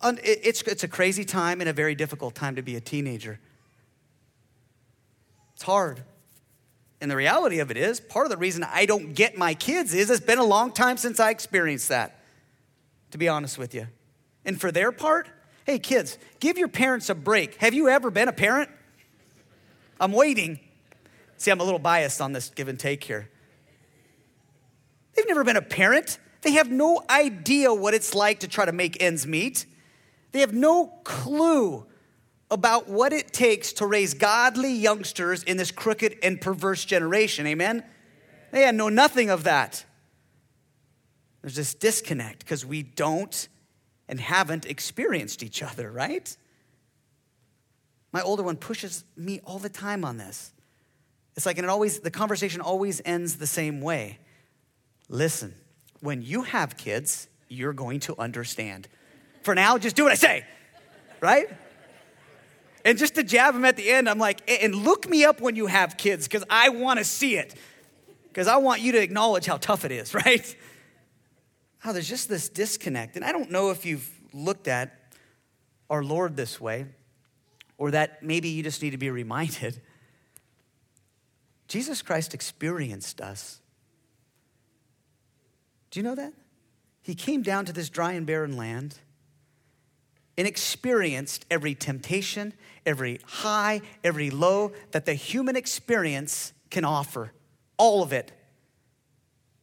It's, 0.03 0.61
it's 0.61 0.83
a 0.83 0.87
crazy 0.87 1.25
time 1.25 1.59
and 1.59 1.69
a 1.69 1.73
very 1.73 1.95
difficult 1.95 2.35
time 2.35 2.55
to 2.55 2.61
be 2.61 2.75
a 2.75 2.81
teenager. 2.81 3.39
It's 5.55 5.63
hard. 5.63 6.03
And 7.01 7.09
the 7.09 7.15
reality 7.15 7.59
of 7.59 7.71
it 7.71 7.77
is, 7.77 7.99
part 7.99 8.25
of 8.25 8.29
the 8.29 8.37
reason 8.37 8.63
I 8.63 8.85
don't 8.85 9.13
get 9.13 9.37
my 9.37 9.53
kids 9.53 9.93
is 9.93 10.09
it's 10.09 10.19
been 10.19 10.37
a 10.37 10.43
long 10.43 10.71
time 10.71 10.97
since 10.97 11.19
I 11.19 11.29
experienced 11.31 11.89
that, 11.89 12.19
to 13.11 13.17
be 13.17 13.27
honest 13.27 13.57
with 13.57 13.73
you. 13.73 13.87
And 14.45 14.59
for 14.59 14.71
their 14.71 14.91
part, 14.91 15.29
hey, 15.69 15.77
kids, 15.77 16.17
give 16.39 16.57
your 16.57 16.67
parents 16.67 17.11
a 17.11 17.15
break. 17.15 17.53
Have 17.57 17.75
you 17.75 17.89
ever 17.89 18.09
been 18.09 18.27
a 18.27 18.33
parent? 18.33 18.71
I'm 19.99 20.13
waiting. 20.13 20.59
See, 21.37 21.51
I'm 21.51 21.59
a 21.59 21.63
little 21.63 21.77
biased 21.77 22.21
on 22.21 22.33
this 22.33 22.49
give 22.49 22.67
and 22.69 22.79
take 22.79 23.03
here. 23.03 23.29
They've 25.13 25.27
never 25.27 25.43
been 25.43 25.57
a 25.57 25.61
parent. 25.61 26.17
They 26.41 26.53
have 26.53 26.71
no 26.71 27.03
idea 27.07 27.71
what 27.71 27.93
it's 27.93 28.15
like 28.15 28.39
to 28.39 28.47
try 28.47 28.65
to 28.65 28.71
make 28.71 28.99
ends 28.99 29.27
meet. 29.27 29.67
They 30.31 30.39
have 30.39 30.53
no 30.55 30.87
clue 31.03 31.85
about 32.49 32.89
what 32.89 33.13
it 33.13 33.31
takes 33.31 33.73
to 33.73 33.85
raise 33.85 34.15
godly 34.15 34.73
youngsters 34.73 35.43
in 35.43 35.57
this 35.57 35.69
crooked 35.69 36.17
and 36.23 36.41
perverse 36.41 36.83
generation. 36.83 37.45
Amen? 37.45 37.83
They 38.49 38.71
know 38.71 38.89
nothing 38.89 39.29
of 39.29 39.43
that. 39.43 39.85
There's 41.43 41.55
this 41.55 41.75
disconnect 41.75 42.39
because 42.39 42.65
we 42.65 42.81
don't 42.81 43.47
and 44.09 44.19
haven't 44.19 44.65
experienced 44.65 45.43
each 45.43 45.63
other, 45.63 45.89
right? 45.89 46.35
My 48.11 48.21
older 48.21 48.43
one 48.43 48.57
pushes 48.57 49.05
me 49.15 49.39
all 49.45 49.59
the 49.59 49.69
time 49.69 50.03
on 50.03 50.17
this. 50.17 50.51
It's 51.37 51.45
like, 51.45 51.57
and 51.57 51.63
it 51.63 51.69
always, 51.69 51.99
the 51.99 52.11
conversation 52.11 52.59
always 52.59 53.01
ends 53.05 53.37
the 53.37 53.47
same 53.47 53.79
way. 53.79 54.17
Listen, 55.07 55.53
when 56.01 56.23
you 56.23 56.41
have 56.41 56.75
kids, 56.75 57.27
you're 57.47 57.71
going 57.71 57.99
to 58.01 58.19
understand. 58.19 58.87
For 59.43 59.53
now, 59.55 59.77
just 59.77 59.95
do 59.95 60.03
what 60.03 60.11
I 60.11 60.15
say, 60.15 60.45
right? 61.21 61.47
And 62.83 62.97
just 62.97 63.15
to 63.15 63.23
jab 63.23 63.53
him 63.53 63.63
at 63.63 63.77
the 63.77 63.89
end, 63.91 64.09
I'm 64.09 64.19
like, 64.19 64.41
and 64.49 64.73
look 64.73 65.07
me 65.07 65.23
up 65.23 65.39
when 65.39 65.55
you 65.55 65.67
have 65.67 65.97
kids, 65.97 66.27
because 66.27 66.43
I 66.49 66.69
want 66.69 66.97
to 66.97 67.05
see 67.05 67.37
it. 67.37 67.53
Because 68.29 68.47
I 68.47 68.57
want 68.57 68.81
you 68.81 68.93
to 68.93 69.01
acknowledge 69.01 69.45
how 69.45 69.57
tough 69.57 69.85
it 69.85 69.91
is, 69.91 70.13
right? 70.25 70.55
Oh, 71.85 71.93
there's 71.93 72.09
just 72.09 72.29
this 72.29 72.49
disconnect. 72.49 73.15
And 73.15 73.23
I 73.23 73.31
don't 73.31 73.51
know 73.51 73.71
if 73.71 73.85
you've 73.85 74.09
looked 74.33 74.67
at 74.67 75.13
our 75.89 76.03
Lord 76.03 76.35
this 76.35 76.59
way, 76.59 76.85
or 77.77 77.91
that 77.91 78.21
maybe 78.21 78.49
you 78.49 78.63
just 78.63 78.81
need 78.81 78.91
to 78.91 78.97
be 78.97 79.09
reminded 79.09 79.81
Jesus 81.69 82.01
Christ 82.01 82.33
experienced 82.33 83.21
us. 83.21 83.61
Do 85.91 85.99
you 85.99 86.03
know 86.03 86.15
that? 86.15 86.33
He 87.03 87.15
came 87.15 87.43
down 87.43 87.65
to 87.65 87.73
this 87.73 87.89
dry 87.89 88.13
and 88.13 88.25
barren 88.25 88.57
land 88.57 88.97
and 90.35 90.47
experienced 90.47 91.45
every 91.49 91.75
temptation, 91.75 92.53
every 92.85 93.19
high, 93.23 93.81
every 94.03 94.31
low 94.31 94.71
that 94.91 95.05
the 95.05 95.13
human 95.13 95.55
experience 95.55 96.53
can 96.71 96.83
offer. 96.83 97.33
All 97.77 98.01
of 98.01 98.13
it. 98.13 98.31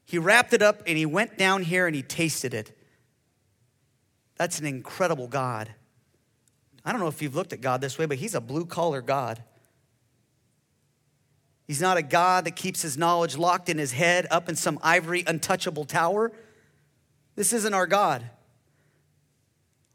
He 0.07 0.19
wrapped 0.19 0.53
it 0.53 0.62
up 0.62 0.83
and 0.87 0.97
he 0.97 1.05
went 1.05 1.37
down 1.37 1.62
here 1.62 1.87
and 1.87 1.95
he 1.95 2.03
tasted 2.03 2.55
it. 2.55 2.73
That's 4.37 4.61
an 4.61 4.66
incredible 4.66 5.27
God. 5.27 5.69
I 6.85 6.92
don't 6.92 7.01
know 7.01 7.09
if 7.09 7.21
you've 7.21 7.35
looked 7.35 7.53
at 7.53 7.61
God 7.61 7.81
this 7.81 7.99
way, 7.99 8.07
but 8.07 8.16
he's 8.16 8.35
a 8.35 8.40
blue 8.40 8.64
collar 8.64 9.03
God. 9.03 9.42
He's 11.66 11.81
not 11.81 11.97
a 11.97 12.03
God 12.03 12.45
that 12.45 12.55
keeps 12.55 12.83
his 12.83 12.97
knowledge 12.97 13.37
locked 13.37 13.69
in 13.69 13.79
his 13.79 13.90
head 13.90 14.29
up 14.31 14.49
in 14.49 14.55
some 14.55 14.79
ivory 14.83 15.25
untouchable 15.27 15.85
tower. 15.85 16.31
This 17.35 17.53
isn't 17.53 17.75
our 17.75 17.88
God. 17.88 18.25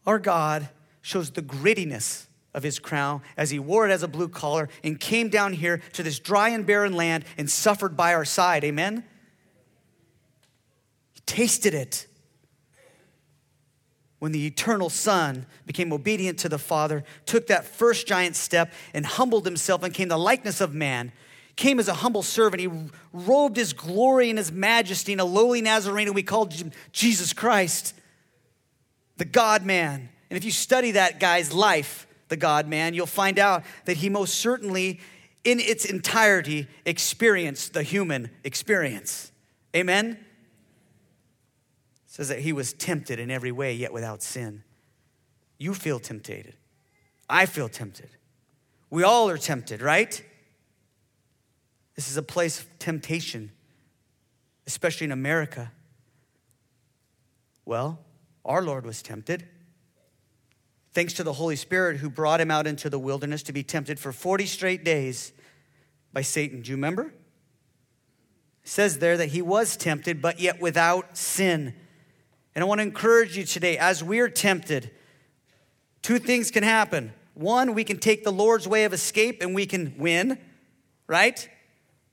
Our 0.05 0.19
God 0.19 0.67
shows 1.01 1.31
the 1.31 1.41
grittiness 1.41 2.27
of 2.53 2.63
his 2.63 2.79
crown 2.79 3.21
as 3.37 3.51
he 3.51 3.59
wore 3.59 3.87
it 3.87 3.91
as 3.91 4.03
a 4.03 4.07
blue 4.09 4.27
collar 4.27 4.67
and 4.83 4.99
came 4.99 5.29
down 5.29 5.53
here 5.53 5.77
to 5.93 6.03
this 6.03 6.19
dry 6.19 6.49
and 6.49 6.65
barren 6.65 6.91
land 6.91 7.23
and 7.37 7.49
suffered 7.49 7.95
by 7.95 8.13
our 8.13 8.25
side. 8.25 8.65
Amen? 8.65 9.05
Tasted 11.25 11.73
it. 11.73 12.07
When 14.19 14.31
the 14.31 14.45
eternal 14.45 14.89
Son 14.89 15.47
became 15.65 15.91
obedient 15.91 16.37
to 16.39 16.49
the 16.49 16.59
Father, 16.59 17.03
took 17.25 17.47
that 17.47 17.65
first 17.65 18.05
giant 18.05 18.35
step 18.35 18.71
and 18.93 19.05
humbled 19.05 19.45
himself 19.45 19.83
and 19.83 19.93
came 19.93 20.09
the 20.09 20.17
likeness 20.17 20.61
of 20.61 20.75
man 20.75 21.11
came 21.55 21.79
as 21.79 21.87
a 21.87 21.93
humble 21.93 22.23
servant. 22.23 22.61
He 22.61 22.69
robed 23.13 23.57
his 23.57 23.73
glory 23.73 24.29
and 24.29 24.37
his 24.37 24.51
majesty 24.51 25.13
in 25.13 25.19
a 25.19 25.25
lowly 25.25 25.61
Nazarene, 25.61 26.07
and 26.07 26.15
we 26.15 26.23
called 26.23 26.53
him 26.53 26.71
Jesus 26.91 27.33
Christ, 27.33 27.93
the 29.17 29.25
God 29.25 29.65
man. 29.65 30.09
And 30.29 30.37
if 30.37 30.43
you 30.43 30.51
study 30.51 30.91
that 30.91 31.19
guy's 31.19 31.53
life, 31.53 32.07
the 32.29 32.37
God 32.37 32.67
man, 32.67 32.93
you'll 32.93 33.05
find 33.05 33.37
out 33.37 33.63
that 33.85 33.97
he 33.97 34.09
most 34.09 34.35
certainly, 34.35 34.99
in 35.43 35.59
its 35.59 35.85
entirety, 35.85 36.67
experienced 36.85 37.73
the 37.73 37.83
human 37.83 38.31
experience. 38.43 39.31
Amen? 39.75 40.17
Says 42.11 42.27
that 42.27 42.39
he 42.39 42.51
was 42.51 42.73
tempted 42.73 43.19
in 43.19 43.31
every 43.31 43.53
way, 43.53 43.73
yet 43.73 43.93
without 43.93 44.21
sin. 44.21 44.63
You 45.57 45.73
feel 45.73 45.97
tempted. 45.97 46.57
I 47.29 47.45
feel 47.45 47.69
tempted. 47.69 48.09
We 48.89 49.03
all 49.03 49.29
are 49.29 49.37
tempted, 49.37 49.81
right? 49.81 50.21
This 51.95 52.09
is 52.11 52.17
a 52.17 52.21
place 52.21 52.59
of 52.59 52.79
temptation, 52.79 53.53
especially 54.67 55.05
in 55.05 55.13
America. 55.13 55.71
Well, 57.63 57.97
our 58.43 58.61
Lord 58.61 58.85
was 58.85 59.01
tempted. 59.01 59.47
Thanks 60.91 61.13
to 61.13 61.23
the 61.23 61.31
Holy 61.31 61.55
Spirit 61.55 61.95
who 62.01 62.09
brought 62.09 62.41
him 62.41 62.51
out 62.51 62.67
into 62.67 62.89
the 62.89 62.99
wilderness 62.99 63.41
to 63.43 63.53
be 63.53 63.63
tempted 63.63 63.97
for 63.97 64.11
40 64.11 64.47
straight 64.47 64.83
days 64.83 65.31
by 66.11 66.23
Satan. 66.23 66.61
Do 66.61 66.71
you 66.71 66.75
remember? 66.75 67.03
It 67.03 67.13
says 68.65 68.99
there 68.99 69.15
that 69.15 69.29
he 69.29 69.41
was 69.41 69.77
tempted, 69.77 70.21
but 70.21 70.41
yet 70.41 70.59
without 70.59 71.15
sin. 71.15 71.73
And 72.53 72.63
I 72.63 72.67
want 72.67 72.79
to 72.79 72.83
encourage 72.83 73.37
you 73.37 73.43
today, 73.45 73.77
as 73.77 74.03
we're 74.03 74.29
tempted, 74.29 74.91
two 76.01 76.19
things 76.19 76.51
can 76.51 76.63
happen. 76.63 77.13
One, 77.33 77.73
we 77.73 77.83
can 77.83 77.97
take 77.97 78.23
the 78.23 78.31
Lord's 78.31 78.67
way 78.67 78.83
of 78.83 78.93
escape 78.93 79.41
and 79.41 79.55
we 79.55 79.65
can 79.65 79.95
win, 79.97 80.37
right? 81.07 81.47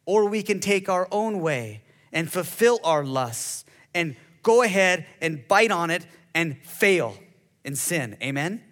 Or 0.06 0.28
we 0.28 0.42
can 0.42 0.60
take 0.60 0.88
our 0.88 1.08
own 1.10 1.40
way 1.40 1.82
and 2.12 2.30
fulfill 2.30 2.78
our 2.84 3.04
lusts 3.04 3.64
and 3.94 4.16
go 4.42 4.62
ahead 4.62 5.06
and 5.20 5.46
bite 5.48 5.70
on 5.72 5.90
it 5.90 6.06
and 6.34 6.56
fail 6.64 7.16
in 7.64 7.74
sin. 7.74 8.16
Amen? 8.22 8.62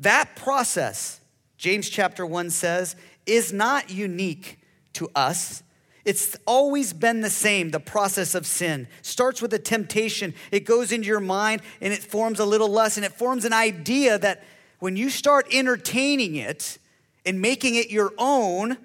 That 0.00 0.36
process, 0.36 1.20
James 1.58 1.88
chapter 1.88 2.24
1 2.26 2.50
says, 2.50 2.96
is 3.26 3.52
not 3.52 3.90
unique 3.90 4.58
to 4.94 5.10
us. 5.14 5.62
It's 6.04 6.36
always 6.46 6.92
been 6.92 7.22
the 7.22 7.30
same, 7.30 7.70
the 7.70 7.80
process 7.80 8.34
of 8.34 8.46
sin. 8.46 8.88
Starts 9.00 9.40
with 9.40 9.54
a 9.54 9.58
temptation, 9.58 10.34
it 10.52 10.60
goes 10.60 10.92
into 10.92 11.06
your 11.06 11.20
mind 11.20 11.62
and 11.80 11.92
it 11.92 12.02
forms 12.02 12.38
a 12.40 12.44
little 12.44 12.68
lust, 12.68 12.98
and 12.98 13.06
it 13.06 13.12
forms 13.12 13.44
an 13.44 13.54
idea 13.54 14.18
that 14.18 14.44
when 14.80 14.96
you 14.96 15.08
start 15.08 15.46
entertaining 15.52 16.36
it 16.36 16.78
and 17.24 17.40
making 17.40 17.76
it 17.76 17.90
your 17.90 18.12
own, 18.18 18.76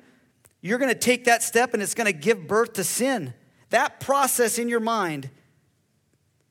you're 0.61 0.79
gonna 0.79 0.95
take 0.95 1.25
that 1.25 1.43
step 1.43 1.73
and 1.73 1.83
it's 1.83 1.93
gonna 1.93 2.13
give 2.13 2.47
birth 2.47 2.73
to 2.73 2.83
sin. 2.85 3.33
That 3.69 3.99
process 3.99 4.57
in 4.57 4.69
your 4.69 4.79
mind, 4.79 5.29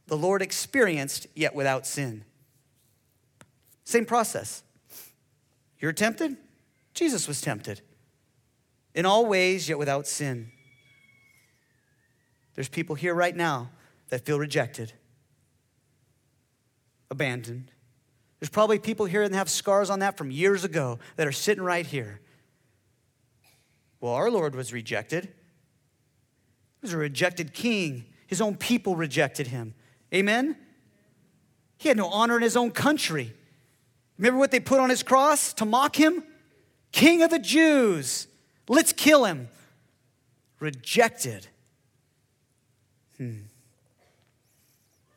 the 0.06 0.16
Lord 0.16 0.42
experienced, 0.42 1.26
yet 1.34 1.54
without 1.54 1.86
sin. 1.86 2.24
Same 3.84 4.04
process. 4.04 4.62
You're 5.78 5.92
tempted? 5.92 6.36
Jesus 6.92 7.26
was 7.26 7.40
tempted. 7.40 7.80
In 8.94 9.06
all 9.06 9.24
ways, 9.24 9.68
yet 9.68 9.78
without 9.78 10.06
sin. 10.06 10.50
There's 12.58 12.68
people 12.68 12.96
here 12.96 13.14
right 13.14 13.36
now 13.36 13.70
that 14.08 14.26
feel 14.26 14.36
rejected, 14.36 14.92
abandoned. 17.08 17.70
There's 18.40 18.50
probably 18.50 18.80
people 18.80 19.06
here 19.06 19.28
that 19.28 19.36
have 19.36 19.48
scars 19.48 19.90
on 19.90 20.00
that 20.00 20.18
from 20.18 20.32
years 20.32 20.64
ago 20.64 20.98
that 21.14 21.28
are 21.28 21.30
sitting 21.30 21.62
right 21.62 21.86
here. 21.86 22.18
Well, 24.00 24.12
our 24.12 24.28
Lord 24.28 24.56
was 24.56 24.72
rejected. 24.72 25.26
He 25.26 25.30
was 26.82 26.92
a 26.92 26.96
rejected 26.96 27.54
king. 27.54 28.06
His 28.26 28.40
own 28.40 28.56
people 28.56 28.96
rejected 28.96 29.46
him. 29.46 29.72
Amen? 30.12 30.56
He 31.76 31.86
had 31.86 31.96
no 31.96 32.08
honor 32.08 32.38
in 32.38 32.42
his 32.42 32.56
own 32.56 32.72
country. 32.72 33.34
Remember 34.18 34.40
what 34.40 34.50
they 34.50 34.58
put 34.58 34.80
on 34.80 34.90
his 34.90 35.04
cross 35.04 35.52
to 35.52 35.64
mock 35.64 35.94
him? 35.94 36.24
King 36.90 37.22
of 37.22 37.30
the 37.30 37.38
Jews. 37.38 38.26
Let's 38.68 38.92
kill 38.92 39.26
him. 39.26 39.46
Rejected. 40.58 41.46
Hmm. 43.18 43.36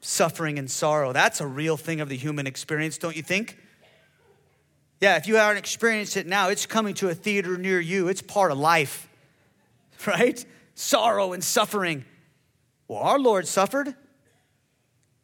Suffering 0.01 0.57
and 0.59 0.69
sorrow. 0.69 1.13
That's 1.13 1.39
a 1.39 1.47
real 1.47 1.77
thing 1.77 2.01
of 2.01 2.09
the 2.09 2.17
human 2.17 2.47
experience, 2.47 2.97
don't 2.97 3.15
you 3.15 3.21
think? 3.21 3.57
Yeah, 4.99 5.15
if 5.17 5.27
you 5.27 5.35
haven't 5.35 5.57
experienced 5.57 6.17
it 6.17 6.27
now, 6.27 6.49
it's 6.49 6.65
coming 6.65 6.93
to 6.95 7.09
a 7.09 7.15
theater 7.15 7.57
near 7.57 7.79
you. 7.79 8.07
It's 8.07 8.21
part 8.21 8.51
of 8.51 8.57
life, 8.57 9.07
right? 10.07 10.43
Sorrow 10.75 11.33
and 11.33 11.43
suffering. 11.43 12.05
Well, 12.87 12.99
our 12.99 13.19
Lord 13.19 13.47
suffered. 13.47 13.95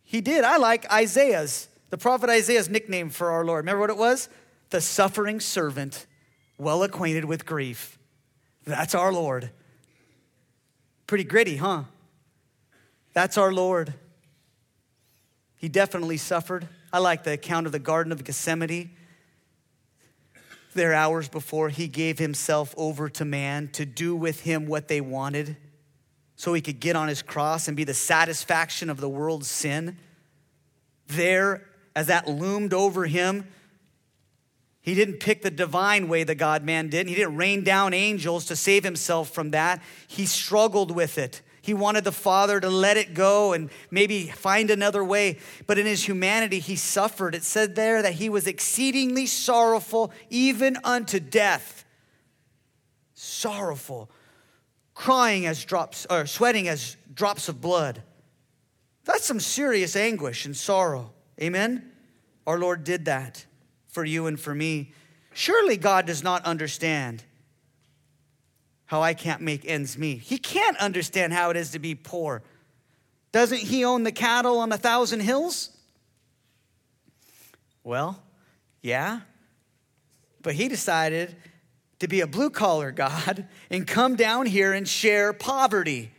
He 0.04 0.22
did. 0.22 0.44
I 0.44 0.58
like 0.58 0.92
Isaiah's, 0.92 1.68
the 1.90 1.98
prophet 1.98 2.30
Isaiah's 2.30 2.70
nickname 2.70 3.10
for 3.10 3.32
our 3.32 3.44
Lord. 3.44 3.66
Remember 3.66 3.82
what 3.82 3.90
it 3.90 3.98
was? 3.98 4.30
The 4.70 4.82
suffering 4.82 5.40
servant, 5.40 6.08
well 6.58 6.82
acquainted 6.84 7.26
with 7.26 7.46
grief. 7.46 8.00
That's 8.66 8.96
our 8.96 9.12
Lord. 9.12 9.52
Pretty 11.08 11.24
gritty, 11.24 11.58
huh? 11.58 11.84
That's 13.18 13.40
our 13.40 13.52
Lord. 13.52 13.96
He 15.56 15.70
definitely 15.70 16.18
suffered. 16.18 16.68
I 16.94 17.00
like 17.00 17.24
the 17.24 17.32
account 17.32 17.66
of 17.66 17.72
the 17.72 17.80
Garden 17.80 18.12
of 18.12 18.24
Gethsemane. 18.24 18.92
There, 20.76 20.94
hours 20.94 21.28
before, 21.28 21.70
he 21.70 21.88
gave 21.88 22.20
himself 22.20 22.76
over 22.78 23.10
to 23.10 23.26
man 23.26 23.70
to 23.70 23.88
do 23.88 24.16
with 24.16 24.42
him 24.42 24.68
what 24.68 24.88
they 24.88 25.02
wanted 25.02 25.58
so 26.36 26.54
he 26.54 26.62
could 26.62 26.80
get 26.80 26.96
on 26.96 27.08
his 27.08 27.24
cross 27.24 27.68
and 27.68 27.76
be 27.76 27.84
the 27.84 27.96
satisfaction 27.96 28.88
of 28.88 29.00
the 29.00 29.10
world's 29.10 29.48
sin. 29.48 29.98
There, 31.08 31.66
as 31.96 32.06
that 32.06 32.28
loomed 32.28 32.72
over 32.72 33.08
him, 33.08 33.48
he 34.80 34.94
didn't 34.94 35.22
pick 35.22 35.42
the 35.42 35.50
divine 35.50 36.08
way 36.08 36.24
the 36.24 36.36
God 36.36 36.64
man 36.64 36.90
did. 36.90 37.08
He 37.08 37.16
didn't 37.16 37.36
rain 37.36 37.64
down 37.64 37.96
angels 37.96 38.46
to 38.46 38.56
save 38.56 38.84
himself 38.84 39.32
from 39.32 39.50
that. 39.50 39.82
He 40.08 40.28
struggled 40.28 40.92
with 40.92 41.18
it. 41.18 41.42
He 41.68 41.74
wanted 41.74 42.06
the 42.06 42.14
Father 42.14 42.62
to 42.62 42.70
let 42.70 42.96
it 42.96 43.14
go 43.14 43.52
and 43.52 43.70
maybe 43.92 44.28
find 44.28 44.72
another 44.72 45.04
way. 45.04 45.38
But 45.66 45.78
in 45.78 45.86
his 45.86 46.08
humanity, 46.08 46.60
he 46.60 46.78
suffered. 46.78 47.36
It 47.36 47.44
said 47.44 47.76
there 47.76 48.02
that 48.04 48.14
he 48.14 48.30
was 48.30 48.48
exceedingly 48.48 49.26
sorrowful, 49.26 50.14
even 50.30 50.78
unto 50.86 51.20
death. 51.20 51.84
Sorrowful, 53.16 54.10
crying 54.94 55.46
as 55.46 55.66
drops, 55.66 56.08
or 56.10 56.26
sweating 56.26 56.70
as 56.70 56.96
drops 57.14 57.50
of 57.50 57.60
blood. 57.60 58.02
That's 59.04 59.26
some 59.26 59.42
serious 59.42 59.98
anguish 59.98 60.46
and 60.46 60.56
sorrow. 60.56 61.12
Amen? 61.42 61.92
Our 62.48 62.58
Lord 62.58 62.86
did 62.86 63.04
that 63.06 63.46
for 63.90 64.06
you 64.06 64.28
and 64.28 64.40
for 64.40 64.56
me. 64.56 64.94
Surely 65.34 65.76
God 65.76 66.06
does 66.06 66.24
not 66.24 66.46
understand 66.46 67.26
how 68.88 69.02
I 69.02 69.14
can't 69.14 69.42
make 69.42 69.66
ends 69.66 69.98
meet. 69.98 70.22
He 70.22 70.38
can't 70.38 70.78
understand 70.78 71.34
how 71.34 71.50
it 71.52 71.58
is 71.58 71.72
to 71.72 71.80
be 71.80 71.94
poor. 71.94 72.42
Doesn't 73.32 73.60
he 73.60 73.86
own 73.86 74.04
the 74.04 74.12
cattle 74.12 74.60
on 74.60 74.72
a 74.72 74.78
thousand 74.78 75.20
hills? 75.20 75.70
Well, 77.84 78.22
yeah. 78.82 79.22
But 80.42 80.56
he 80.56 80.70
decided 80.70 81.36
to 82.00 82.08
be 82.08 82.22
a 82.22 82.28
blue 82.28 82.50
collar 82.50 82.92
God 82.92 83.48
and 83.70 83.86
come 83.86 84.16
down 84.16 84.46
here 84.46 84.74
and 84.74 84.88
share 84.88 85.34
poverty. 85.34 86.12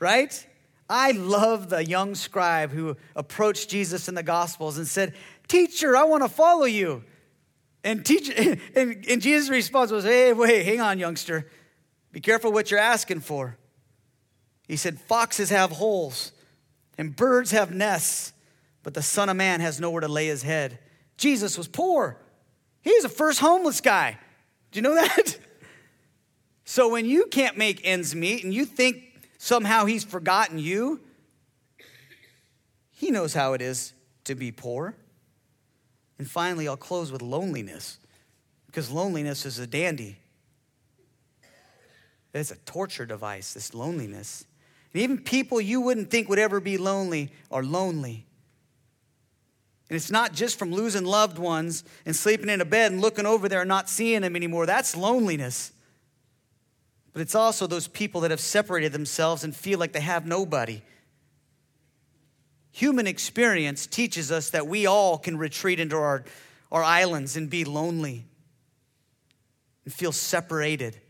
Right? 0.00 0.46
I 0.90 1.12
love 1.12 1.70
the 1.70 1.84
young 1.84 2.14
scribe 2.14 2.72
who 2.72 2.96
approached 3.16 3.70
Jesus 3.70 4.08
in 4.08 4.14
the 4.14 4.22
Gospels 4.22 4.78
and 4.78 4.86
said, 4.86 5.14
Teacher, 5.46 5.96
I 5.96 6.04
want 6.04 6.24
to 6.24 6.28
follow 6.28 6.64
you. 6.64 7.04
And, 7.84 8.04
teach, 8.04 8.30
and, 8.74 9.04
and 9.08 9.22
Jesus' 9.22 9.50
response 9.50 9.92
was, 9.92 10.04
Hey, 10.04 10.32
wait, 10.32 10.64
hang 10.64 10.80
on, 10.80 10.98
youngster. 10.98 11.48
Be 12.10 12.20
careful 12.20 12.52
what 12.52 12.70
you're 12.70 12.80
asking 12.80 13.20
for. 13.20 13.56
He 14.66 14.76
said, 14.76 14.98
Foxes 14.98 15.50
have 15.50 15.70
holes 15.70 16.32
and 16.96 17.14
birds 17.14 17.50
have 17.50 17.72
nests, 17.72 18.32
but 18.82 18.94
the 18.94 19.02
Son 19.02 19.28
of 19.28 19.36
Man 19.36 19.60
has 19.60 19.78
nowhere 19.78 20.00
to 20.00 20.08
lay 20.08 20.26
his 20.26 20.42
head. 20.42 20.78
Jesus 21.16 21.58
was 21.58 21.68
poor. 21.68 22.18
He 22.82 22.92
was 22.92 23.02
the 23.02 23.08
first 23.08 23.40
homeless 23.40 23.80
guy. 23.80 24.18
Do 24.72 24.78
you 24.78 24.82
know 24.82 24.94
that? 24.94 25.38
So 26.66 26.88
when 26.88 27.04
you 27.04 27.26
can't 27.26 27.58
make 27.58 27.82
ends 27.84 28.14
meet 28.14 28.42
and 28.42 28.52
you 28.52 28.64
think 28.64 29.28
somehow 29.36 29.84
he's 29.84 30.02
forgotten 30.02 30.58
you, 30.58 30.98
he 32.90 33.10
knows 33.10 33.34
how 33.34 33.52
it 33.52 33.60
is 33.60 33.92
to 34.24 34.34
be 34.34 34.50
poor. 34.50 34.96
And 36.18 36.30
finally, 36.30 36.68
I'll 36.68 36.76
close 36.76 37.10
with 37.10 37.22
loneliness, 37.22 37.98
because 38.66 38.90
loneliness 38.90 39.44
is 39.46 39.58
a 39.58 39.66
dandy. 39.66 40.18
It's 42.32 42.50
a 42.50 42.56
torture 42.56 43.06
device, 43.06 43.54
this 43.54 43.74
loneliness. 43.74 44.44
And 44.92 45.02
even 45.02 45.18
people 45.18 45.60
you 45.60 45.80
wouldn't 45.80 46.10
think 46.10 46.28
would 46.28 46.38
ever 46.38 46.60
be 46.60 46.78
lonely 46.78 47.32
are 47.50 47.62
lonely. 47.62 48.26
And 49.88 49.96
it's 49.96 50.10
not 50.10 50.32
just 50.32 50.58
from 50.58 50.72
losing 50.72 51.04
loved 51.04 51.38
ones 51.38 51.84
and 52.06 52.16
sleeping 52.16 52.48
in 52.48 52.60
a 52.60 52.64
bed 52.64 52.90
and 52.90 53.00
looking 53.00 53.26
over 53.26 53.48
there 53.48 53.60
and 53.60 53.68
not 53.68 53.88
seeing 53.88 54.22
them 54.22 54.34
anymore. 54.34 54.66
That's 54.66 54.96
loneliness. 54.96 55.72
But 57.12 57.22
it's 57.22 57.34
also 57.34 57.66
those 57.66 57.86
people 57.86 58.22
that 58.22 58.32
have 58.32 58.40
separated 58.40 58.92
themselves 58.92 59.44
and 59.44 59.54
feel 59.54 59.78
like 59.78 59.92
they 59.92 60.00
have 60.00 60.26
nobody. 60.26 60.82
Human 62.74 63.06
experience 63.06 63.86
teaches 63.86 64.32
us 64.32 64.50
that 64.50 64.66
we 64.66 64.84
all 64.84 65.16
can 65.16 65.38
retreat 65.38 65.78
into 65.78 65.94
our, 65.94 66.24
our 66.72 66.82
islands 66.82 67.36
and 67.36 67.48
be 67.48 67.64
lonely 67.64 68.24
and 69.84 69.94
feel 69.94 70.10
separated. 70.10 71.00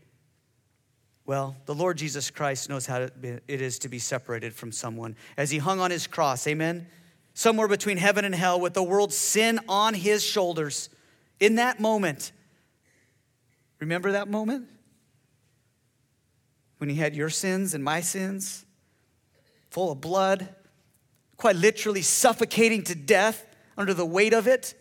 Well, 1.25 1.55
the 1.65 1.73
Lord 1.73 1.97
Jesus 1.97 2.29
Christ 2.29 2.69
knows 2.69 2.85
how 2.85 3.01
it 3.01 3.41
is 3.47 3.79
to 3.79 3.89
be 3.89 3.97
separated 3.97 4.53
from 4.53 4.71
someone. 4.71 5.15
As 5.37 5.49
he 5.49 5.57
hung 5.57 5.79
on 5.79 5.89
his 5.89 6.05
cross, 6.05 6.45
amen? 6.45 6.85
Somewhere 7.33 7.67
between 7.67 7.97
heaven 7.97 8.25
and 8.25 8.35
hell 8.35 8.61
with 8.61 8.75
the 8.75 8.83
world's 8.83 9.17
sin 9.17 9.59
on 9.67 9.95
his 9.95 10.23
shoulders. 10.23 10.91
In 11.39 11.55
that 11.55 11.79
moment, 11.79 12.31
remember 13.79 14.11
that 14.11 14.27
moment? 14.27 14.67
When 16.77 16.91
he 16.91 16.97
had 16.97 17.15
your 17.15 17.31
sins 17.31 17.73
and 17.73 17.83
my 17.83 18.01
sins, 18.01 18.65
full 19.71 19.91
of 19.91 19.99
blood, 19.99 20.53
quite 21.37 21.55
literally 21.55 22.01
suffocating 22.01 22.83
to 22.83 22.95
death 22.95 23.45
under 23.77 23.93
the 23.93 24.05
weight 24.05 24.33
of 24.33 24.47
it. 24.47 24.73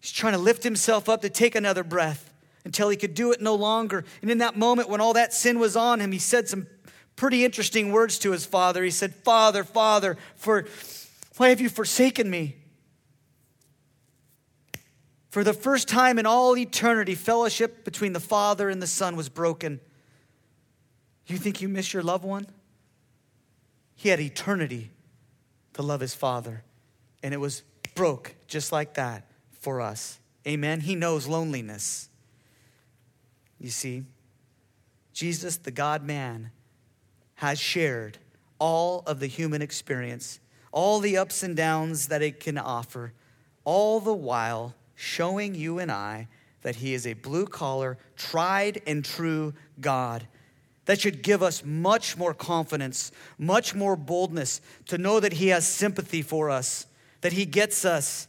He's 0.00 0.12
trying 0.12 0.34
to 0.34 0.38
lift 0.38 0.62
himself 0.62 1.08
up 1.08 1.22
to 1.22 1.30
take 1.30 1.54
another 1.54 1.84
breath 1.84 2.32
until 2.64 2.88
he 2.88 2.96
could 2.96 3.14
do 3.14 3.32
it 3.32 3.40
no 3.40 3.54
longer. 3.54 4.04
And 4.22 4.30
in 4.30 4.38
that 4.38 4.56
moment, 4.56 4.88
when 4.88 5.00
all 5.00 5.12
that 5.12 5.32
sin 5.32 5.58
was 5.58 5.76
on 5.76 6.00
him, 6.00 6.12
he 6.12 6.18
said 6.18 6.48
some 6.48 6.66
pretty 7.14 7.44
interesting 7.44 7.92
words 7.92 8.18
to 8.20 8.32
his 8.32 8.44
father. 8.44 8.82
He 8.82 8.90
said, 8.90 9.14
Father, 9.14 9.64
Father, 9.64 10.16
for 10.34 10.66
why 11.36 11.50
have 11.50 11.60
you 11.60 11.68
forsaken 11.68 12.28
me? 12.28 12.56
For 15.30 15.44
the 15.44 15.52
first 15.52 15.86
time 15.86 16.18
in 16.18 16.26
all 16.26 16.56
eternity, 16.56 17.14
fellowship 17.14 17.84
between 17.84 18.14
the 18.14 18.20
Father 18.20 18.70
and 18.70 18.80
the 18.80 18.86
Son 18.86 19.16
was 19.16 19.28
broken. 19.28 19.80
You 21.26 21.36
think 21.36 21.60
you 21.60 21.68
miss 21.68 21.92
your 21.92 22.02
loved 22.02 22.24
one? 22.24 22.46
He 23.96 24.08
had 24.08 24.18
eternity 24.18 24.90
to 25.76 25.82
love 25.82 26.00
his 26.00 26.14
Father, 26.14 26.64
and 27.22 27.34
it 27.34 27.36
was 27.36 27.62
broke 27.94 28.34
just 28.46 28.72
like 28.72 28.94
that 28.94 29.26
for 29.52 29.82
us. 29.82 30.18
Amen. 30.46 30.80
He 30.80 30.94
knows 30.94 31.26
loneliness. 31.26 32.08
You 33.58 33.68
see, 33.68 34.04
Jesus, 35.12 35.58
the 35.58 35.70
God 35.70 36.02
man, 36.02 36.50
has 37.34 37.58
shared 37.58 38.16
all 38.58 39.02
of 39.06 39.20
the 39.20 39.26
human 39.26 39.60
experience, 39.60 40.40
all 40.72 40.98
the 41.00 41.18
ups 41.18 41.42
and 41.42 41.54
downs 41.54 42.08
that 42.08 42.22
it 42.22 42.40
can 42.40 42.56
offer, 42.56 43.12
all 43.64 44.00
the 44.00 44.14
while 44.14 44.74
showing 44.94 45.54
you 45.54 45.78
and 45.78 45.92
I 45.92 46.28
that 46.62 46.76
he 46.76 46.94
is 46.94 47.06
a 47.06 47.12
blue 47.12 47.44
collar, 47.44 47.98
tried 48.16 48.80
and 48.86 49.04
true 49.04 49.52
God. 49.78 50.26
That 50.86 51.00
should 51.00 51.22
give 51.22 51.42
us 51.42 51.64
much 51.64 52.16
more 52.16 52.34
confidence, 52.34 53.12
much 53.38 53.74
more 53.74 53.96
boldness 53.96 54.60
to 54.86 54.98
know 54.98 55.20
that 55.20 55.34
he 55.34 55.48
has 55.48 55.66
sympathy 55.66 56.22
for 56.22 56.50
us, 56.50 56.86
that 57.20 57.32
he 57.32 57.44
gets 57.44 57.84
us. 57.84 58.28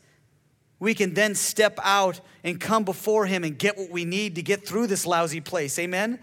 We 0.80 0.94
can 0.94 1.14
then 1.14 1.34
step 1.34 1.80
out 1.84 2.20
and 2.44 2.60
come 2.60 2.84
before 2.84 3.26
him 3.26 3.44
and 3.44 3.58
get 3.58 3.78
what 3.78 3.90
we 3.90 4.06
need 4.06 4.36
to 4.36 4.42
get 4.42 4.68
through 4.68 4.88
this 4.88 5.06
lousy 5.06 5.42
place. 5.42 5.80
Amen? 5.80 6.20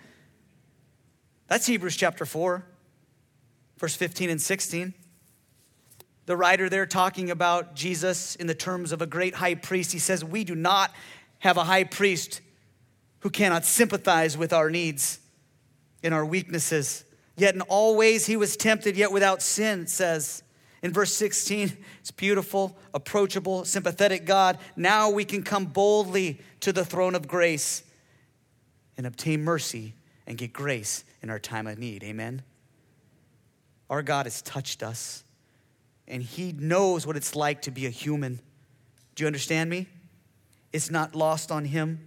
That's 1.48 1.66
Hebrews 1.66 1.96
chapter 1.96 2.24
4, 2.26 2.64
verse 3.78 3.94
15 3.94 4.30
and 4.30 4.40
16 4.40 4.94
the 6.26 6.36
writer 6.36 6.68
there 6.68 6.86
talking 6.86 7.30
about 7.30 7.74
Jesus 7.74 8.34
in 8.36 8.46
the 8.46 8.54
terms 8.54 8.92
of 8.92 9.02
a 9.02 9.06
great 9.06 9.34
high 9.34 9.54
priest, 9.54 9.92
he 9.92 9.98
says, 9.98 10.24
We 10.24 10.44
do 10.44 10.54
not 10.54 10.92
have 11.40 11.56
a 11.56 11.64
high 11.64 11.84
priest 11.84 12.40
who 13.20 13.30
cannot 13.30 13.64
sympathize 13.64 14.36
with 14.36 14.52
our 14.52 14.70
needs 14.70 15.18
in 16.04 16.12
our 16.12 16.24
weaknesses. 16.24 17.04
Yet 17.36 17.54
in 17.54 17.62
all 17.62 17.96
ways 17.96 18.26
he 18.26 18.36
was 18.36 18.56
tempted, 18.56 18.96
yet 18.96 19.10
without 19.10 19.42
sin, 19.42 19.80
it 19.80 19.90
says. 19.90 20.42
In 20.82 20.92
verse 20.92 21.12
16, 21.14 21.76
it's 21.98 22.10
beautiful, 22.10 22.76
approachable, 22.92 23.64
sympathetic 23.64 24.26
God. 24.26 24.58
Now 24.76 25.10
we 25.10 25.24
can 25.24 25.42
come 25.42 25.64
boldly 25.64 26.40
to 26.60 26.72
the 26.72 26.84
throne 26.84 27.14
of 27.14 27.26
grace 27.26 27.82
and 28.96 29.06
obtain 29.06 29.42
mercy 29.42 29.94
and 30.26 30.38
get 30.38 30.52
grace 30.52 31.04
in 31.22 31.30
our 31.30 31.38
time 31.38 31.66
of 31.66 31.78
need. 31.78 32.04
Amen. 32.04 32.42
Our 33.88 34.02
God 34.02 34.26
has 34.26 34.42
touched 34.42 34.82
us 34.82 35.24
and 36.06 36.22
he 36.22 36.52
knows 36.52 37.06
what 37.06 37.16
it's 37.16 37.34
like 37.34 37.62
to 37.62 37.70
be 37.70 37.86
a 37.86 37.90
human. 37.90 38.40
Do 39.14 39.24
you 39.24 39.26
understand 39.26 39.70
me? 39.70 39.88
It's 40.72 40.90
not 40.90 41.14
lost 41.14 41.50
on 41.50 41.64
him. 41.64 42.00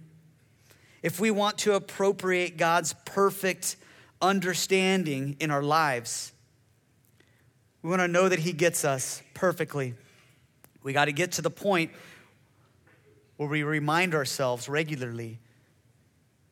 If 1.02 1.18
we 1.18 1.30
want 1.30 1.58
to 1.58 1.74
appropriate 1.74 2.56
God's 2.56 2.94
perfect 3.04 3.76
understanding 4.20 5.36
in 5.40 5.50
our 5.50 5.62
lives, 5.62 6.32
we 7.82 7.90
want 7.90 8.00
to 8.00 8.08
know 8.08 8.28
that 8.28 8.40
he 8.40 8.52
gets 8.52 8.84
us 8.84 9.22
perfectly. 9.34 9.94
We 10.82 10.92
got 10.92 11.06
to 11.06 11.12
get 11.12 11.32
to 11.32 11.42
the 11.42 11.50
point 11.50 11.90
where 13.36 13.48
we 13.48 13.62
remind 13.62 14.14
ourselves 14.14 14.68
regularly 14.68 15.38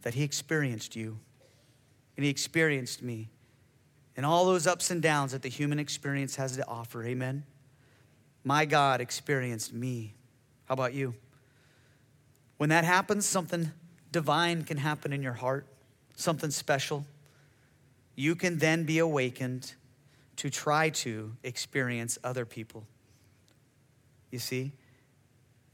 that 0.03 0.15
he 0.15 0.23
experienced 0.23 0.95
you 0.95 1.19
and 2.17 2.25
he 2.25 2.31
experienced 2.31 3.03
me 3.03 3.29
and 4.17 4.25
all 4.25 4.47
those 4.47 4.67
ups 4.67 4.91
and 4.91 5.03
downs 5.03 5.33
that 5.33 5.43
the 5.43 5.49
human 5.49 5.79
experience 5.79 6.37
has 6.37 6.57
to 6.57 6.67
offer. 6.67 7.05
Amen. 7.05 7.45
My 8.45 8.65
God 8.65 9.01
experienced 9.01 9.73
me. 9.73 10.15
How 10.67 10.75
about 10.75 10.95
you? 10.95 11.15
When 12.57 12.71
that 12.71 12.85
happens, 12.85 13.27
something 13.27 13.73
divine 14.13 14.63
can 14.63 14.79
happen 14.79 15.13
in 15.13 15.23
your 15.23 15.35
heart, 15.35 15.67
something 16.15 16.51
special. 16.51 17.05
You 18.17 18.35
can 18.35 18.59
then 18.59 18.85
be 18.85 18.99
awakened 18.99 19.75
to 20.37 20.51
try 20.51 20.91
to 20.91 21.37
experience 21.45 22.19
other 22.25 22.45
people. 22.45 22.87
You 24.31 24.39
see? 24.39 24.73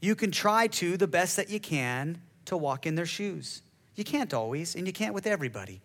You 0.01 0.15
can 0.15 0.31
try 0.31 0.67
to, 0.67 0.97
the 0.97 1.07
best 1.07 1.37
that 1.37 1.49
you 1.49 1.59
can, 1.59 2.21
to 2.45 2.57
walk 2.57 2.85
in 2.85 2.95
their 2.95 3.05
shoes. 3.05 3.61
You 3.95 4.03
can't 4.03 4.33
always, 4.33 4.75
and 4.75 4.85
you 4.85 4.93
can't 4.93 5.13
with 5.13 5.25
everybody. 5.25 5.81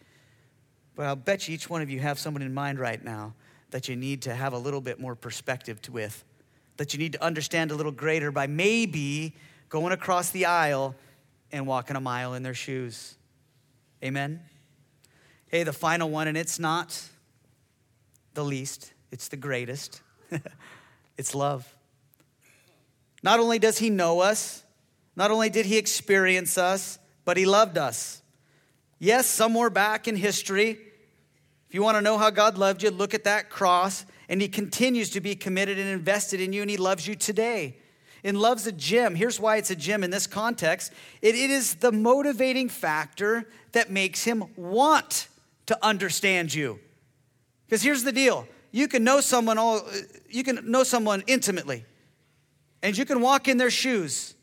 But 0.96 1.06
I'll 1.06 1.16
bet 1.16 1.46
you 1.46 1.54
each 1.54 1.70
one 1.70 1.82
of 1.82 1.90
you 1.90 2.00
have 2.00 2.18
someone 2.18 2.42
in 2.42 2.52
mind 2.52 2.80
right 2.80 3.02
now 3.02 3.34
that 3.70 3.88
you 3.88 3.94
need 3.94 4.22
to 4.22 4.34
have 4.34 4.52
a 4.52 4.58
little 4.58 4.80
bit 4.80 4.98
more 4.98 5.14
perspective 5.14 5.78
with, 5.90 6.24
that 6.76 6.92
you 6.92 6.98
need 6.98 7.12
to 7.12 7.22
understand 7.22 7.70
a 7.70 7.74
little 7.74 7.92
greater 7.92 8.32
by 8.32 8.46
maybe 8.46 9.34
going 9.68 9.92
across 9.92 10.30
the 10.30 10.46
aisle 10.46 10.96
and 11.52 11.66
walking 11.66 11.96
a 11.96 12.00
mile 12.00 12.34
in 12.34 12.42
their 12.42 12.54
shoes. 12.54 13.16
Amen? 14.02 14.40
Hey, 15.48 15.62
the 15.62 15.72
final 15.72 16.10
one, 16.10 16.28
and 16.28 16.36
it's 16.36 16.58
not 16.58 17.02
the 18.34 18.44
least, 18.44 18.92
it's 19.10 19.28
the 19.28 19.36
greatest. 19.36 20.02
it's 21.18 21.34
love. 21.34 21.74
Not 23.22 23.40
only 23.40 23.58
does 23.58 23.78
he 23.78 23.90
know 23.90 24.20
us, 24.20 24.62
not 25.16 25.30
only 25.30 25.50
did 25.50 25.66
he 25.66 25.76
experience 25.76 26.56
us, 26.56 26.98
but 27.24 27.36
he 27.36 27.46
loved 27.46 27.76
us. 27.76 28.22
Yes, 28.98 29.26
somewhere 29.26 29.70
back 29.70 30.06
in 30.06 30.16
history, 30.16 30.78
if 31.68 31.74
you 31.74 31.82
want 31.82 31.96
to 31.96 32.00
know 32.00 32.16
how 32.16 32.30
God 32.30 32.56
loved 32.56 32.82
you, 32.82 32.90
look 32.90 33.12
at 33.12 33.24
that 33.24 33.50
cross. 33.50 34.06
And 34.28 34.40
He 34.40 34.48
continues 34.48 35.10
to 35.10 35.20
be 35.20 35.34
committed 35.34 35.78
and 35.78 35.88
invested 35.88 36.40
in 36.40 36.52
you, 36.52 36.62
and 36.62 36.70
He 36.70 36.78
loves 36.78 37.06
you 37.06 37.14
today. 37.14 37.76
And 38.24 38.38
love's 38.38 38.66
a 38.66 38.72
gem. 38.72 39.14
Here's 39.14 39.38
why 39.38 39.56
it's 39.56 39.70
a 39.70 39.76
gem 39.76 40.02
in 40.02 40.10
this 40.10 40.26
context 40.26 40.92
it, 41.22 41.34
it 41.34 41.50
is 41.50 41.76
the 41.76 41.92
motivating 41.92 42.68
factor 42.68 43.48
that 43.72 43.90
makes 43.90 44.24
Him 44.24 44.44
want 44.56 45.28
to 45.68 45.78
understand 45.82 46.52
you. 46.52 46.80
Because 47.66 47.82
here's 47.82 48.02
the 48.02 48.12
deal 48.12 48.48
you 48.72 48.88
can 48.88 49.04
know 49.04 49.20
someone 49.20 49.56
all 49.56 49.86
you 50.28 50.42
can 50.42 50.70
know 50.70 50.82
someone 50.82 51.22
intimately 51.26 51.84
and 52.82 52.96
you 52.96 53.04
can 53.04 53.20
walk 53.20 53.48
in 53.48 53.58
their 53.58 53.70
shoes 53.70 54.34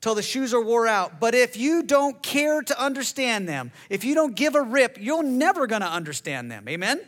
till 0.00 0.14
the 0.14 0.22
shoes 0.22 0.52
are 0.52 0.62
wore 0.62 0.86
out. 0.86 1.20
But 1.20 1.34
if 1.34 1.56
you 1.56 1.82
don't 1.82 2.20
care 2.22 2.62
to 2.62 2.82
understand 2.82 3.48
them, 3.48 3.70
if 3.88 4.04
you 4.04 4.14
don't 4.14 4.34
give 4.34 4.54
a 4.54 4.62
rip, 4.62 4.98
you're 5.00 5.22
never 5.22 5.66
going 5.66 5.82
to 5.82 5.88
understand 5.88 6.50
them. 6.50 6.68
Amen? 6.68 7.00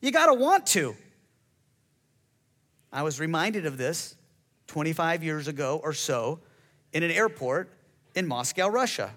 You 0.00 0.12
got 0.12 0.26
to 0.26 0.34
want 0.34 0.66
to. 0.68 0.94
I 2.92 3.02
was 3.02 3.18
reminded 3.18 3.66
of 3.66 3.76
this 3.78 4.14
25 4.66 5.24
years 5.24 5.48
ago 5.48 5.80
or 5.82 5.92
so 5.92 6.40
in 6.92 7.02
an 7.02 7.10
airport 7.10 7.72
in 8.14 8.26
Moscow, 8.26 8.68
Russia, 8.68 9.12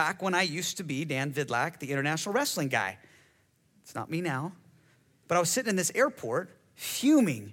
back 0.00 0.22
when 0.22 0.34
I 0.34 0.40
used 0.40 0.78
to 0.78 0.82
be 0.82 1.04
Dan 1.04 1.30
Vidlak, 1.30 1.78
the 1.78 1.90
international 1.90 2.34
wrestling 2.34 2.68
guy. 2.68 2.96
It's 3.82 3.94
not 3.94 4.10
me 4.10 4.22
now. 4.22 4.52
But 5.28 5.36
I 5.36 5.40
was 5.40 5.50
sitting 5.50 5.68
in 5.68 5.76
this 5.76 5.92
airport 5.94 6.56
fuming. 6.74 7.52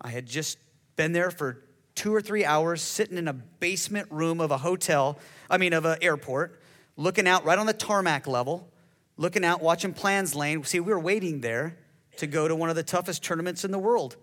I 0.00 0.08
had 0.08 0.26
just 0.26 0.58
been 0.96 1.12
there 1.12 1.30
for 1.30 1.62
two 1.94 2.12
or 2.12 2.20
three 2.20 2.44
hours 2.44 2.82
sitting 2.82 3.16
in 3.16 3.28
a 3.28 3.32
basement 3.32 4.08
room 4.10 4.40
of 4.40 4.50
a 4.50 4.58
hotel, 4.58 5.20
I 5.48 5.56
mean, 5.56 5.72
of 5.72 5.84
an 5.84 5.98
airport, 6.02 6.60
looking 6.96 7.28
out 7.28 7.44
right 7.44 7.56
on 7.56 7.66
the 7.66 7.72
tarmac 7.72 8.26
level, 8.26 8.68
looking 9.16 9.44
out, 9.44 9.62
watching 9.62 9.94
plans 9.94 10.34
lane. 10.34 10.64
See, 10.64 10.80
we 10.80 10.92
were 10.92 10.98
waiting 10.98 11.42
there 11.42 11.78
to 12.16 12.26
go 12.26 12.48
to 12.48 12.56
one 12.56 12.70
of 12.70 12.74
the 12.74 12.82
toughest 12.82 13.22
tournaments 13.22 13.64
in 13.64 13.70
the 13.70 13.78
world. 13.78 14.16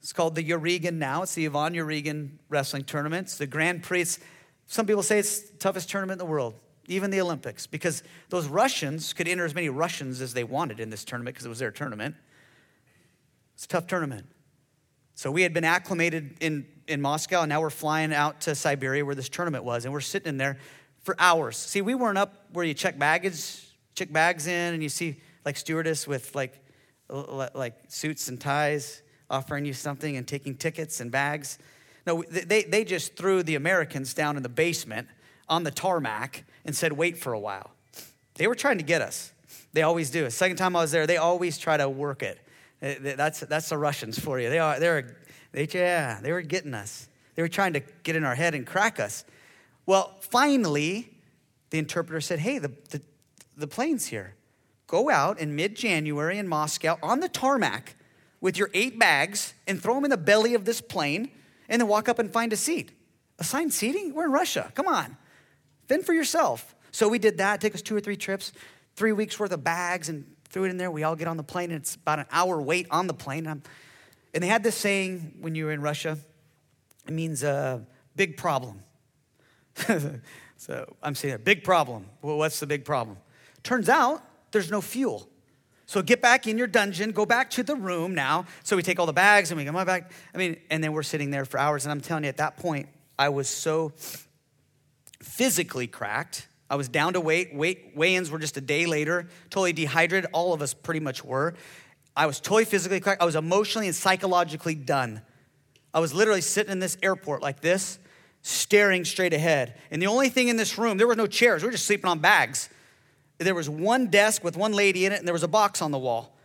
It's 0.00 0.14
called 0.14 0.34
the 0.34 0.42
Yarygin 0.42 0.94
now. 0.94 1.24
It's 1.24 1.34
the 1.34 1.44
Ivan 1.44 1.74
Yarygin 1.74 2.30
wrestling 2.48 2.84
tournament. 2.84 3.26
It's 3.26 3.36
the 3.36 3.46
Grand 3.46 3.82
Prix. 3.82 4.00
It's, 4.00 4.18
some 4.66 4.86
people 4.86 5.02
say 5.02 5.18
it's 5.18 5.50
the 5.50 5.56
toughest 5.58 5.90
tournament 5.90 6.20
in 6.20 6.26
the 6.26 6.30
world, 6.30 6.54
even 6.86 7.10
the 7.10 7.20
Olympics, 7.20 7.66
because 7.66 8.02
those 8.30 8.48
Russians 8.48 9.12
could 9.12 9.28
enter 9.28 9.44
as 9.44 9.54
many 9.54 9.68
Russians 9.68 10.20
as 10.20 10.34
they 10.34 10.44
wanted 10.44 10.80
in 10.80 10.90
this 10.90 11.04
tournament 11.04 11.34
because 11.34 11.46
it 11.46 11.50
was 11.50 11.58
their 11.58 11.70
tournament. 11.70 12.14
It's 13.54 13.64
a 13.64 13.68
tough 13.68 13.86
tournament. 13.86 14.26
So 15.14 15.30
we 15.30 15.42
had 15.42 15.52
been 15.52 15.64
acclimated 15.64 16.36
in, 16.40 16.66
in 16.88 17.00
Moscow, 17.00 17.42
and 17.42 17.48
now 17.48 17.60
we're 17.60 17.70
flying 17.70 18.12
out 18.12 18.40
to 18.42 18.54
Siberia 18.54 19.04
where 19.04 19.14
this 19.14 19.28
tournament 19.28 19.64
was, 19.64 19.84
and 19.84 19.92
we're 19.92 20.00
sitting 20.00 20.28
in 20.28 20.36
there 20.38 20.58
for 21.02 21.14
hours. 21.18 21.56
See, 21.56 21.82
we 21.82 21.94
weren't 21.94 22.18
up 22.18 22.46
where 22.52 22.64
you 22.64 22.74
check 22.74 22.98
baggage, 22.98 23.60
check 23.94 24.12
bags 24.12 24.46
in, 24.46 24.74
and 24.74 24.82
you 24.82 24.88
see 24.88 25.20
like 25.44 25.56
stewardess 25.56 26.06
with 26.06 26.34
like 26.34 26.58
like 27.54 27.74
suits 27.88 28.28
and 28.28 28.40
ties 28.40 29.02
offering 29.28 29.64
you 29.64 29.72
something 29.72 30.16
and 30.16 30.26
taking 30.26 30.54
tickets 30.54 31.00
and 31.00 31.10
bags. 31.10 31.58
No, 32.06 32.24
they, 32.28 32.64
they 32.64 32.84
just 32.84 33.16
threw 33.16 33.42
the 33.42 33.54
Americans 33.54 34.14
down 34.14 34.36
in 34.36 34.42
the 34.42 34.48
basement 34.48 35.08
on 35.48 35.62
the 35.62 35.70
tarmac 35.70 36.44
and 36.64 36.74
said, 36.74 36.92
wait 36.92 37.18
for 37.18 37.32
a 37.32 37.38
while. 37.38 37.70
They 38.34 38.46
were 38.46 38.54
trying 38.54 38.78
to 38.78 38.84
get 38.84 39.02
us. 39.02 39.32
They 39.72 39.82
always 39.82 40.10
do. 40.10 40.24
The 40.24 40.30
second 40.30 40.56
time 40.56 40.74
I 40.76 40.80
was 40.80 40.90
there, 40.90 41.06
they 41.06 41.16
always 41.16 41.58
try 41.58 41.76
to 41.76 41.88
work 41.88 42.22
it. 42.22 42.38
That's, 42.80 43.40
that's 43.40 43.68
the 43.68 43.78
Russians 43.78 44.18
for 44.18 44.40
you. 44.40 44.50
They 44.50 44.58
are, 44.58 44.80
they're, 44.80 45.16
they, 45.52 45.68
yeah, 45.72 46.20
they 46.20 46.32
were 46.32 46.42
getting 46.42 46.74
us. 46.74 47.08
They 47.34 47.42
were 47.42 47.48
trying 47.48 47.74
to 47.74 47.80
get 48.02 48.16
in 48.16 48.24
our 48.24 48.34
head 48.34 48.54
and 48.54 48.66
crack 48.66 48.98
us. 48.98 49.24
Well, 49.86 50.16
finally, 50.20 51.10
the 51.70 51.78
interpreter 51.78 52.20
said, 52.20 52.40
hey, 52.40 52.58
the, 52.58 52.72
the, 52.90 53.00
the 53.56 53.66
plane's 53.66 54.06
here. 54.06 54.34
Go 54.86 55.08
out 55.10 55.38
in 55.38 55.56
mid 55.56 55.74
January 55.74 56.36
in 56.38 56.48
Moscow 56.48 56.98
on 57.02 57.20
the 57.20 57.28
tarmac 57.28 57.94
with 58.40 58.58
your 58.58 58.68
eight 58.74 58.98
bags 58.98 59.54
and 59.66 59.80
throw 59.80 59.94
them 59.94 60.04
in 60.04 60.10
the 60.10 60.16
belly 60.16 60.54
of 60.54 60.64
this 60.64 60.80
plane 60.80 61.30
and 61.72 61.80
then 61.80 61.88
walk 61.88 62.08
up 62.08 62.18
and 62.18 62.30
find 62.30 62.52
a 62.52 62.56
seat. 62.56 62.92
Assigned 63.38 63.72
seating? 63.72 64.14
We're 64.14 64.26
in 64.26 64.32
Russia. 64.32 64.70
Come 64.74 64.86
on. 64.86 65.16
Fend 65.88 66.04
for 66.04 66.12
yourself. 66.12 66.76
So 66.92 67.08
we 67.08 67.18
did 67.18 67.38
that. 67.38 67.60
Take 67.62 67.74
us 67.74 67.80
two 67.80 67.96
or 67.96 68.00
three 68.00 68.14
trips, 68.14 68.52
three 68.94 69.12
weeks 69.12 69.40
worth 69.40 69.52
of 69.52 69.64
bags, 69.64 70.10
and 70.10 70.26
threw 70.50 70.64
it 70.64 70.68
in 70.68 70.76
there. 70.76 70.90
We 70.90 71.02
all 71.02 71.16
get 71.16 71.28
on 71.28 71.38
the 71.38 71.42
plane, 71.42 71.70
and 71.70 71.80
it's 71.80 71.94
about 71.94 72.18
an 72.18 72.26
hour 72.30 72.60
wait 72.60 72.86
on 72.90 73.06
the 73.06 73.14
plane. 73.14 73.46
And, 73.46 73.66
and 74.34 74.44
they 74.44 74.48
had 74.48 74.62
this 74.62 74.76
saying 74.76 75.38
when 75.40 75.54
you 75.54 75.64
were 75.64 75.72
in 75.72 75.80
Russia 75.80 76.18
it 77.08 77.12
means 77.12 77.42
a 77.42 77.84
big 78.14 78.36
problem. 78.36 78.82
so 80.56 80.96
I'm 81.02 81.14
saying 81.14 81.34
a 81.34 81.38
big 81.38 81.64
problem. 81.64 82.06
Well, 82.20 82.38
what's 82.38 82.60
the 82.60 82.66
big 82.66 82.84
problem? 82.84 83.16
Turns 83.62 83.88
out 83.88 84.22
there's 84.52 84.70
no 84.70 84.80
fuel. 84.80 85.28
So 85.92 86.00
get 86.00 86.22
back 86.22 86.46
in 86.46 86.56
your 86.56 86.68
dungeon, 86.68 87.12
go 87.12 87.26
back 87.26 87.50
to 87.50 87.62
the 87.62 87.76
room 87.76 88.14
now. 88.14 88.46
So 88.62 88.76
we 88.76 88.82
take 88.82 88.98
all 88.98 89.04
the 89.04 89.12
bags 89.12 89.50
and 89.50 89.58
we 89.58 89.66
come 89.66 89.74
back. 89.74 90.10
I 90.34 90.38
mean, 90.38 90.56
and 90.70 90.82
then 90.82 90.94
we're 90.94 91.02
sitting 91.02 91.30
there 91.30 91.44
for 91.44 91.60
hours. 91.60 91.84
And 91.84 91.92
I'm 91.92 92.00
telling 92.00 92.24
you, 92.24 92.28
at 92.30 92.38
that 92.38 92.56
point, 92.56 92.88
I 93.18 93.28
was 93.28 93.46
so 93.46 93.92
physically 95.20 95.86
cracked. 95.86 96.48
I 96.70 96.76
was 96.76 96.88
down 96.88 97.12
to 97.12 97.20
weight. 97.20 97.54
weight 97.54 97.92
weigh-ins 97.94 98.30
were 98.30 98.38
just 98.38 98.56
a 98.56 98.62
day 98.62 98.86
later. 98.86 99.28
Totally 99.50 99.74
dehydrated. 99.74 100.30
All 100.32 100.54
of 100.54 100.62
us 100.62 100.72
pretty 100.72 101.00
much 101.00 101.22
were. 101.22 101.52
I 102.16 102.24
was 102.24 102.40
totally 102.40 102.64
physically 102.64 103.00
cracked. 103.00 103.20
I 103.20 103.26
was 103.26 103.36
emotionally 103.36 103.86
and 103.86 103.94
psychologically 103.94 104.74
done. 104.74 105.20
I 105.92 106.00
was 106.00 106.14
literally 106.14 106.40
sitting 106.40 106.72
in 106.72 106.78
this 106.78 106.96
airport 107.02 107.42
like 107.42 107.60
this, 107.60 107.98
staring 108.40 109.04
straight 109.04 109.34
ahead. 109.34 109.78
And 109.90 110.00
the 110.00 110.06
only 110.06 110.30
thing 110.30 110.48
in 110.48 110.56
this 110.56 110.78
room, 110.78 110.96
there 110.96 111.06
were 111.06 111.16
no 111.16 111.26
chairs. 111.26 111.60
We 111.60 111.66
were 111.66 111.72
just 111.72 111.84
sleeping 111.84 112.08
on 112.08 112.20
bags. 112.20 112.70
There 113.42 113.54
was 113.54 113.68
one 113.68 114.06
desk 114.08 114.44
with 114.44 114.56
one 114.56 114.72
lady 114.72 115.06
in 115.06 115.12
it, 115.12 115.18
and 115.18 115.26
there 115.26 115.32
was 115.32 115.42
a 115.42 115.48
box 115.48 115.82
on 115.82 115.90
the 115.90 115.98
wall. 115.98 116.36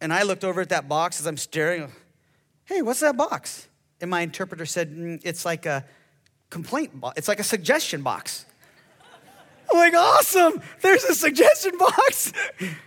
And 0.00 0.12
I 0.12 0.22
looked 0.22 0.44
over 0.44 0.60
at 0.60 0.68
that 0.68 0.88
box 0.88 1.20
as 1.20 1.26
I'm 1.26 1.36
staring. 1.36 1.90
Hey, 2.64 2.82
what's 2.82 3.00
that 3.00 3.16
box? 3.16 3.68
And 4.00 4.10
my 4.10 4.20
interpreter 4.20 4.66
said, 4.66 4.94
mm, 4.94 5.20
It's 5.24 5.44
like 5.44 5.66
a 5.66 5.84
complaint 6.50 7.00
box, 7.00 7.18
it's 7.18 7.28
like 7.28 7.40
a 7.40 7.44
suggestion 7.44 8.02
box. 8.02 8.46
I'm 9.70 9.78
like, 9.78 9.94
awesome, 9.94 10.62
there's 10.80 11.04
a 11.04 11.14
suggestion 11.14 11.76
box. 11.76 12.32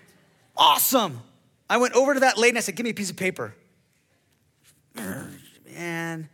awesome. 0.58 1.22
I 1.70 1.78
went 1.78 1.94
over 1.94 2.14
to 2.16 2.22
that 2.22 2.38
lady 2.38 2.50
and 2.50 2.58
I 2.58 2.62
said, 2.62 2.76
Give 2.76 2.84
me 2.84 2.90
a 2.90 2.94
piece 2.94 3.10
of 3.10 3.18
paper. 3.18 3.56
Man, 4.96 6.30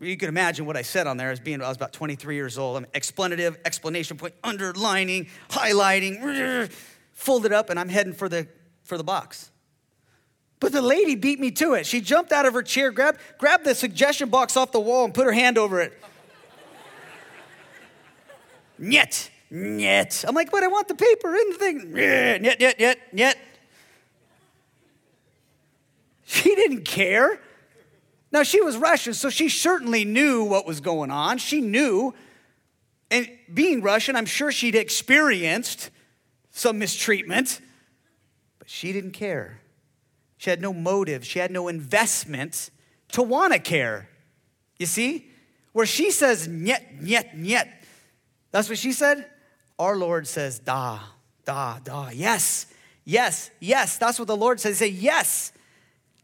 you 0.00 0.16
can 0.16 0.28
imagine 0.28 0.64
what 0.64 0.76
I 0.76 0.82
said 0.82 1.06
on 1.06 1.16
there 1.16 1.30
as 1.30 1.40
being 1.40 1.60
I 1.62 1.68
was 1.68 1.76
about 1.76 1.92
23 1.92 2.34
years 2.34 2.56
old. 2.56 2.78
I'm 2.78 2.86
explanative, 2.94 3.56
explanation 3.64 4.16
point, 4.16 4.34
underlining, 4.42 5.28
highlighting, 5.50 6.70
folded 7.12 7.52
up, 7.52 7.68
and 7.70 7.78
I'm 7.78 7.88
heading 7.88 8.14
for 8.14 8.28
the 8.28 8.48
for 8.82 8.96
the 8.96 9.04
box. 9.04 9.50
But 10.58 10.72
the 10.72 10.82
lady 10.82 11.14
beat 11.16 11.38
me 11.38 11.50
to 11.52 11.74
it. 11.74 11.86
She 11.86 12.00
jumped 12.00 12.32
out 12.32 12.44
of 12.44 12.54
her 12.54 12.62
chair, 12.62 12.90
grabbed, 12.90 13.20
grabbed 13.38 13.64
the 13.64 13.74
suggestion 13.74 14.28
box 14.28 14.56
off 14.56 14.72
the 14.72 14.80
wall, 14.80 15.04
and 15.04 15.14
put 15.14 15.24
her 15.26 15.32
hand 15.32 15.56
over 15.56 15.80
it. 15.80 15.92
Nyet, 18.80 19.30
nyet. 19.50 20.24
I'm 20.26 20.34
like, 20.34 20.50
but 20.50 20.62
I 20.62 20.68
want 20.68 20.88
the 20.88 20.94
paper 20.94 21.34
in 21.34 21.50
the 21.50 21.56
thing. 21.56 21.80
Nyet, 21.92 22.58
nyet, 22.58 22.78
nyet, 22.78 22.96
nyet. 23.14 23.34
She 26.24 26.54
didn't 26.54 26.84
care. 26.84 27.40
Now, 28.32 28.42
she 28.42 28.60
was 28.60 28.76
Russian, 28.76 29.14
so 29.14 29.28
she 29.28 29.48
certainly 29.48 30.04
knew 30.04 30.44
what 30.44 30.66
was 30.66 30.80
going 30.80 31.10
on. 31.10 31.38
She 31.38 31.60
knew. 31.60 32.14
And 33.10 33.28
being 33.52 33.82
Russian, 33.82 34.14
I'm 34.14 34.26
sure 34.26 34.52
she'd 34.52 34.76
experienced 34.76 35.90
some 36.50 36.78
mistreatment, 36.78 37.60
but 38.58 38.68
she 38.68 38.92
didn't 38.92 39.12
care. 39.12 39.60
She 40.36 40.50
had 40.50 40.62
no 40.62 40.72
motive, 40.72 41.24
she 41.24 41.38
had 41.38 41.50
no 41.50 41.68
investment 41.68 42.70
to 43.08 43.22
want 43.22 43.52
to 43.52 43.58
care. 43.58 44.08
You 44.78 44.86
see? 44.86 45.26
Where 45.72 45.86
she 45.86 46.10
says, 46.10 46.48
nyet, 46.48 47.02
nyet, 47.02 47.34
nyet, 47.34 47.68
that's 48.50 48.68
what 48.68 48.78
she 48.78 48.92
said. 48.92 49.26
Our 49.78 49.96
Lord 49.96 50.26
says, 50.26 50.58
da, 50.58 51.00
da, 51.44 51.78
da. 51.78 52.10
Yes, 52.10 52.66
yes, 53.04 53.50
yes. 53.60 53.98
That's 53.98 54.18
what 54.18 54.28
the 54.28 54.36
Lord 54.36 54.60
says. 54.60 54.78
He 54.80 54.86
said, 54.86 54.94
yes. 54.94 55.52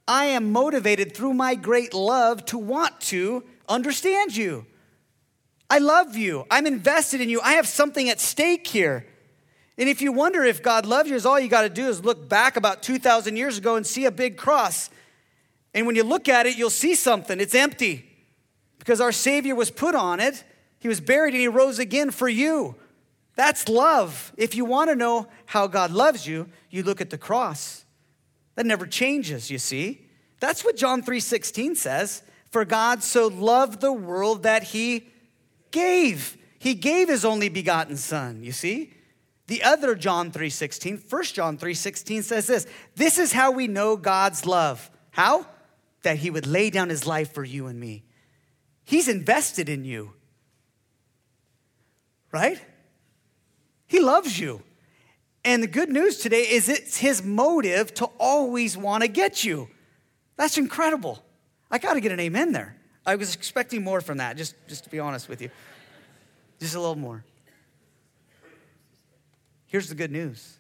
I 0.09 0.27
am 0.27 0.53
motivated 0.53 1.14
through 1.14 1.35
my 1.35 1.55
great 1.55 1.92
love 1.92 2.45
to 2.47 2.59
want 2.59 3.01
to 3.03 3.45
understand 3.69 4.37
you. 4.37 4.66
I 5.69 5.79
love 5.79 6.16
you. 6.16 6.47
I'm 6.51 6.66
invested 6.66 7.21
in 7.21 7.29
you. 7.29 7.40
I 7.40 7.55
have 7.55 7.66
something 7.66 8.09
at 8.09 8.21
stake 8.21 8.66
here. 8.66 9.07
And 9.79 9.88
if 9.88 10.01
you 10.01 10.12
wonder 10.12 10.45
if 10.45 10.62
God 10.62 10.87
loves 10.87 11.11
you, 11.11 11.16
is 11.16 11.27
all 11.27 11.38
you 11.40 11.49
got 11.49 11.62
to 11.62 11.69
do 11.69 11.88
is 11.88 12.05
look 12.05 12.29
back 12.29 12.57
about 12.57 12.83
2,000 12.83 13.37
years 13.37 13.59
ago 13.59 13.77
and 13.77 13.87
see 13.87 14.05
a 14.05 14.11
big 14.11 14.37
cross. 14.37 14.90
And 15.75 15.87
when 15.87 15.97
you 15.97 16.05
look 16.05 16.29
at 16.29 16.47
it, 16.47 16.57
you'll 16.57 16.71
see 16.71 16.95
something. 16.95 17.40
It's 17.40 17.55
empty 17.55 18.09
because 18.79 19.01
our 19.01 19.12
Savior 19.12 19.55
was 19.55 19.71
put 19.71 19.95
on 19.95 20.21
it. 20.21 20.45
He 20.79 20.88
was 20.88 21.01
buried 21.01 21.35
and 21.35 21.40
he 21.40 21.49
rose 21.49 21.79
again 21.79 22.11
for 22.11 22.29
you. 22.29 22.77
That's 23.35 23.69
love. 23.69 24.33
If 24.37 24.55
you 24.55 24.64
want 24.64 24.88
to 24.90 24.97
know 24.97 25.27
how 25.47 25.66
God 25.66 25.90
loves 25.90 26.27
you, 26.27 26.49
you 26.71 26.83
look 26.83 27.01
at 27.01 27.11
the 27.11 27.19
cross. 27.19 27.85
That 28.57 28.66
never 28.66 28.87
changes, 28.87 29.51
you 29.51 29.59
see. 29.59 30.07
That's 30.40 30.64
what 30.64 30.77
John 30.77 31.03
3:16 31.03 31.77
says. 31.77 32.23
For 32.51 32.64
God 32.64 33.03
so 33.03 33.29
loved 33.29 33.81
the 33.81 33.92
world 33.92 34.42
that 34.42 34.64
he 34.64 35.09
gave. 35.71 36.37
He 36.59 36.75
gave 36.75 37.09
his 37.09 37.25
only 37.25 37.49
begotten 37.49 37.97
son, 37.97 38.42
you 38.42 38.53
see? 38.53 38.92
The 39.47 39.62
other 39.62 39.95
John 39.95 40.33
3:16, 40.33 40.99
1 41.09 41.35
John 41.35 41.59
3:16 41.59 42.23
says 42.23 42.47
this. 42.47 42.66
This 42.97 43.19
is 43.19 43.33
how 43.33 43.51
we 43.51 43.69
know 43.69 43.97
God's 43.97 44.45
love. 44.47 44.90
How? 45.11 45.47
That 46.03 46.19
he 46.19 46.31
would 46.31 46.47
lay 46.47 46.71
down 46.71 46.88
his 46.88 47.07
life 47.07 47.33
for 47.33 47.45
you 47.45 47.66
and 47.66 47.79
me. 47.79 48.05
He's 48.85 49.09
invested 49.09 49.69
in 49.69 49.85
you. 49.85 50.14
Right? 52.33 52.61
He 53.87 54.01
loves 54.01 54.38
you. 54.38 54.62
And 55.47 55.63
the 55.63 55.69
good 55.69 55.91
news 55.91 56.19
today 56.19 56.43
is 56.43 56.69
it's 56.69 56.97
his 56.97 57.23
motive 57.23 57.95
to 57.95 58.07
always 58.19 58.77
want 58.77 59.03
to 59.03 59.09
get 59.09 59.45
you. 59.45 59.69
That's 60.37 60.59
incredible. 60.59 61.25
I 61.71 61.79
got 61.79 61.95
to 61.95 62.01
get 62.01 62.11
an 62.11 62.19
amen 62.19 62.51
there. 62.51 62.77
I 63.07 63.15
was 63.15 63.33
expecting 63.33 63.85
more 63.85 64.01
from 64.01 64.19
that, 64.19 64.37
just, 64.37 64.57
just 64.67 64.83
to 64.85 64.91
be 64.91 64.99
honest 64.99 65.29
with 65.29 65.41
you. 65.41 65.51
Just 66.59 66.75
a 66.75 66.81
little 66.81 66.97
more. 66.97 67.25
Here's 69.67 69.89
the 69.89 69.95
good 69.95 70.11
news 70.11 70.59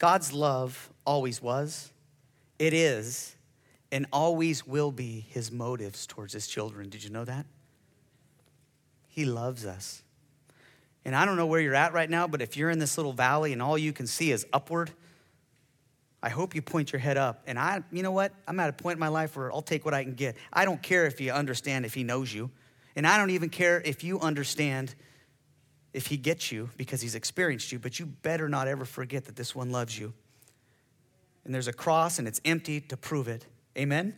God's 0.00 0.32
love 0.32 0.90
always 1.04 1.40
was, 1.40 1.92
it 2.58 2.74
is, 2.74 3.36
and 3.92 4.06
always 4.12 4.66
will 4.66 4.90
be 4.90 5.24
his 5.28 5.52
motives 5.52 6.04
towards 6.04 6.32
his 6.32 6.48
children. 6.48 6.88
Did 6.88 7.04
you 7.04 7.10
know 7.10 7.24
that? 7.24 7.46
He 9.06 9.24
loves 9.24 9.66
us. 9.66 10.02
And 11.04 11.16
I 11.16 11.24
don't 11.24 11.36
know 11.36 11.46
where 11.46 11.60
you're 11.60 11.74
at 11.74 11.92
right 11.92 12.10
now, 12.10 12.26
but 12.26 12.42
if 12.42 12.56
you're 12.56 12.70
in 12.70 12.78
this 12.78 12.96
little 12.96 13.12
valley 13.12 13.52
and 13.52 13.62
all 13.62 13.78
you 13.78 13.92
can 13.92 14.06
see 14.06 14.30
is 14.32 14.46
upward, 14.52 14.90
I 16.22 16.28
hope 16.28 16.54
you 16.54 16.60
point 16.60 16.92
your 16.92 17.00
head 17.00 17.16
up. 17.16 17.42
And 17.46 17.58
I, 17.58 17.82
you 17.90 18.02
know 18.02 18.10
what? 18.10 18.32
I'm 18.46 18.60
at 18.60 18.68
a 18.68 18.72
point 18.74 18.96
in 18.96 19.00
my 19.00 19.08
life 19.08 19.36
where 19.36 19.50
I'll 19.52 19.62
take 19.62 19.84
what 19.84 19.94
I 19.94 20.04
can 20.04 20.14
get. 20.14 20.36
I 20.52 20.64
don't 20.64 20.82
care 20.82 21.06
if 21.06 21.20
you 21.20 21.32
understand 21.32 21.86
if 21.86 21.94
he 21.94 22.04
knows 22.04 22.32
you. 22.32 22.50
And 22.94 23.06
I 23.06 23.16
don't 23.16 23.30
even 23.30 23.48
care 23.48 23.80
if 23.80 24.04
you 24.04 24.20
understand 24.20 24.94
if 25.94 26.06
he 26.06 26.16
gets 26.16 26.52
you 26.52 26.68
because 26.76 27.00
he's 27.00 27.14
experienced 27.14 27.72
you, 27.72 27.78
but 27.78 27.98
you 27.98 28.06
better 28.06 28.48
not 28.48 28.68
ever 28.68 28.84
forget 28.84 29.24
that 29.24 29.36
this 29.36 29.54
one 29.54 29.70
loves 29.70 29.98
you. 29.98 30.12
And 31.44 31.54
there's 31.54 31.68
a 31.68 31.72
cross 31.72 32.18
and 32.18 32.28
it's 32.28 32.40
empty 32.44 32.80
to 32.82 32.96
prove 32.96 33.26
it. 33.26 33.46
Amen? 33.78 34.14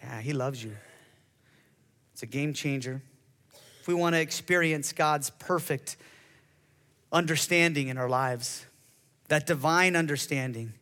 Amen. 0.00 0.14
Yeah, 0.14 0.20
he 0.20 0.32
loves 0.32 0.62
you. 0.62 0.76
It's 2.12 2.22
a 2.22 2.26
game 2.26 2.52
changer 2.54 3.02
if 3.82 3.88
we 3.88 3.94
want 3.94 4.14
to 4.14 4.20
experience 4.20 4.92
God's 4.92 5.30
perfect 5.30 5.96
understanding 7.10 7.88
in 7.88 7.98
our 7.98 8.08
lives, 8.08 8.64
that 9.26 9.44
divine 9.44 9.96
understanding, 9.96 10.72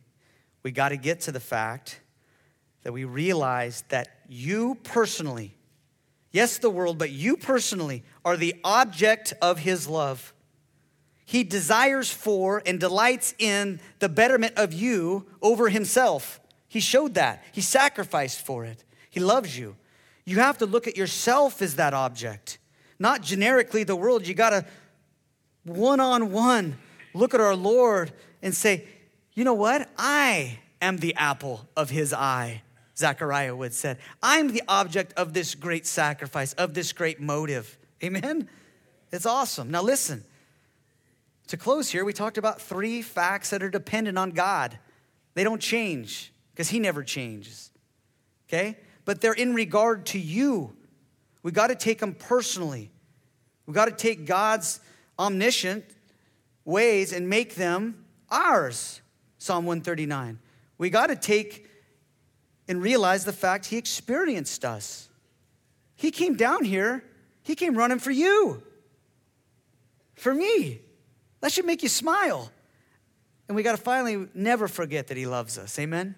we 0.61 0.69
got 0.69 0.89
to 0.89 0.97
get 0.97 1.21
to 1.21 1.31
the 1.31 1.39
fact 1.39 1.99
that 2.83 2.93
we 2.93 3.03
realize 3.03 3.83
that 3.89 4.19
you 4.29 4.77
personally, 4.83 5.55
yes, 6.31 6.59
the 6.59 6.69
world, 6.69 6.99
but 6.99 7.09
you 7.09 7.37
personally 7.37 8.03
are 8.23 8.37
the 8.37 8.53
object 8.63 9.33
of 9.41 9.57
His 9.57 9.87
love. 9.87 10.31
He 11.25 11.43
desires 11.43 12.11
for 12.11 12.61
and 12.67 12.79
delights 12.79 13.33
in 13.39 13.79
the 13.97 14.09
betterment 14.09 14.53
of 14.57 14.73
you 14.73 15.25
over 15.41 15.69
Himself. 15.69 16.39
He 16.67 16.79
showed 16.79 17.15
that, 17.15 17.43
He 17.51 17.61
sacrificed 17.61 18.45
for 18.45 18.63
it. 18.63 18.83
He 19.09 19.19
loves 19.19 19.57
you. 19.57 19.75
You 20.23 20.37
have 20.37 20.59
to 20.59 20.67
look 20.67 20.87
at 20.87 20.95
yourself 20.95 21.63
as 21.63 21.77
that 21.77 21.95
object 21.95 22.59
not 23.01 23.21
generically 23.23 23.83
the 23.83 23.95
world. 23.95 24.27
You 24.27 24.35
got 24.35 24.51
to 24.51 24.65
one 25.63 25.99
on 25.99 26.31
one 26.31 26.77
look 27.13 27.33
at 27.33 27.41
our 27.41 27.55
Lord 27.55 28.13
and 28.41 28.55
say, 28.55 28.85
you 29.33 29.43
know 29.43 29.55
what? 29.55 29.89
I 29.97 30.59
am 30.81 30.97
the 30.97 31.15
apple 31.15 31.67
of 31.75 31.89
his 31.89 32.13
eye, 32.13 32.61
Zechariah 32.95 33.55
would 33.55 33.73
said. 33.73 33.97
I'm 34.21 34.53
the 34.53 34.61
object 34.67 35.13
of 35.13 35.33
this 35.33 35.55
great 35.55 35.85
sacrifice, 35.85 36.53
of 36.53 36.73
this 36.73 36.93
great 36.93 37.19
motive. 37.19 37.77
Amen? 38.03 38.47
It's 39.11 39.25
awesome. 39.25 39.71
Now 39.71 39.81
listen. 39.81 40.23
To 41.47 41.57
close 41.57 41.89
here, 41.89 42.05
we 42.05 42.13
talked 42.13 42.37
about 42.37 42.61
three 42.61 43.01
facts 43.01 43.49
that 43.49 43.61
are 43.61 43.69
dependent 43.69 44.17
on 44.17 44.31
God. 44.31 44.77
They 45.33 45.43
don't 45.43 45.61
change 45.61 46.31
because 46.51 46.69
He 46.69 46.79
never 46.79 47.03
changes. 47.03 47.71
Okay? 48.47 48.77
But 49.05 49.21
they're 49.21 49.33
in 49.33 49.53
regard 49.53 50.05
to 50.07 50.19
you. 50.19 50.75
We 51.43 51.51
got 51.51 51.67
to 51.67 51.75
take 51.75 51.99
them 51.99 52.13
personally. 52.13 52.91
We 53.65 53.73
got 53.73 53.85
to 53.85 53.91
take 53.91 54.25
God's 54.25 54.79
omniscient 55.17 55.85
ways 56.65 57.13
and 57.13 57.29
make 57.29 57.55
them 57.55 58.05
ours. 58.29 59.01
Psalm 59.37 59.65
139. 59.65 60.39
We 60.77 60.89
got 60.89 61.07
to 61.07 61.15
take 61.15 61.67
and 62.67 62.81
realize 62.81 63.25
the 63.25 63.33
fact 63.33 63.65
He 63.65 63.77
experienced 63.77 64.63
us. 64.63 65.09
He 65.95 66.11
came 66.11 66.35
down 66.35 66.63
here, 66.63 67.03
He 67.43 67.55
came 67.55 67.75
running 67.75 67.99
for 67.99 68.11
you, 68.11 68.63
for 70.15 70.33
me. 70.33 70.81
That 71.41 71.51
should 71.51 71.65
make 71.65 71.81
you 71.83 71.89
smile. 71.89 72.51
And 73.47 73.55
we 73.55 73.63
got 73.63 73.75
to 73.75 73.81
finally 73.81 74.27
never 74.33 74.67
forget 74.67 75.07
that 75.07 75.17
He 75.17 75.25
loves 75.25 75.57
us. 75.57 75.77
Amen? 75.79 76.15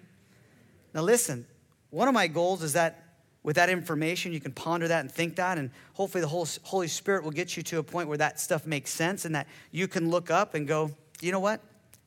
Now, 0.92 1.02
listen, 1.02 1.46
one 1.90 2.08
of 2.08 2.14
my 2.14 2.26
goals 2.26 2.62
is 2.62 2.74
that 2.74 3.03
with 3.44 3.56
that 3.56 3.68
information, 3.68 4.32
you 4.32 4.40
can 4.40 4.52
ponder 4.52 4.88
that 4.88 5.00
and 5.00 5.12
think 5.12 5.36
that, 5.36 5.58
and 5.58 5.70
hopefully 5.92 6.22
the 6.22 6.48
Holy 6.62 6.88
Spirit 6.88 7.22
will 7.22 7.30
get 7.30 7.56
you 7.56 7.62
to 7.64 7.78
a 7.78 7.82
point 7.82 8.08
where 8.08 8.18
that 8.18 8.40
stuff 8.40 8.66
makes 8.66 8.90
sense 8.90 9.26
and 9.26 9.34
that 9.34 9.46
you 9.70 9.86
can 9.86 10.10
look 10.10 10.30
up 10.30 10.54
and 10.54 10.66
go, 10.66 10.90
you 11.20 11.30
know 11.30 11.40
what? 11.40 11.60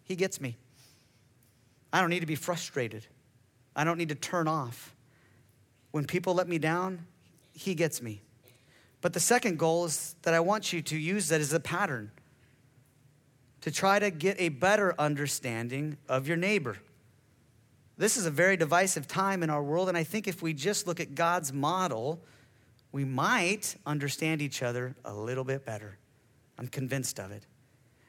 He 0.03 0.15
gets 0.15 0.41
me. 0.41 0.57
I 1.93 2.01
don't 2.01 2.09
need 2.09 2.21
to 2.21 2.25
be 2.25 2.35
frustrated. 2.35 3.05
I 3.75 3.83
don't 3.83 3.99
need 3.99 4.09
to 4.09 4.15
turn 4.15 4.47
off. 4.47 4.95
When 5.91 6.05
people 6.05 6.33
let 6.33 6.49
me 6.49 6.57
down, 6.57 7.05
He 7.53 7.75
gets 7.75 8.01
me. 8.01 8.21
But 9.01 9.13
the 9.13 9.19
second 9.19 9.59
goal 9.59 9.85
is 9.85 10.15
that 10.23 10.33
I 10.33 10.39
want 10.39 10.73
you 10.73 10.81
to 10.81 10.97
use 10.97 11.29
that 11.29 11.39
as 11.39 11.53
a 11.53 11.59
pattern 11.59 12.11
to 13.61 13.69
try 13.69 13.99
to 13.99 14.09
get 14.09 14.39
a 14.39 14.49
better 14.49 14.95
understanding 14.97 15.97
of 16.09 16.27
your 16.27 16.37
neighbor. 16.37 16.77
This 17.97 18.15
is 18.15 18.25
a 18.25 18.31
very 18.31 18.57
divisive 18.57 19.07
time 19.07 19.41
in 19.41 19.49
our 19.49 19.63
world, 19.63 19.89
and 19.89 19.97
I 19.97 20.03
think 20.03 20.27
if 20.27 20.41
we 20.41 20.53
just 20.53 20.85
look 20.85 20.99
at 20.99 21.15
God's 21.15 21.51
model, 21.51 22.21
we 22.91 23.03
might 23.03 23.75
understand 23.85 24.41
each 24.41 24.61
other 24.61 24.95
a 25.03 25.13
little 25.13 25.43
bit 25.43 25.65
better. 25.65 25.97
I'm 26.59 26.67
convinced 26.67 27.19
of 27.19 27.31
it. 27.31 27.45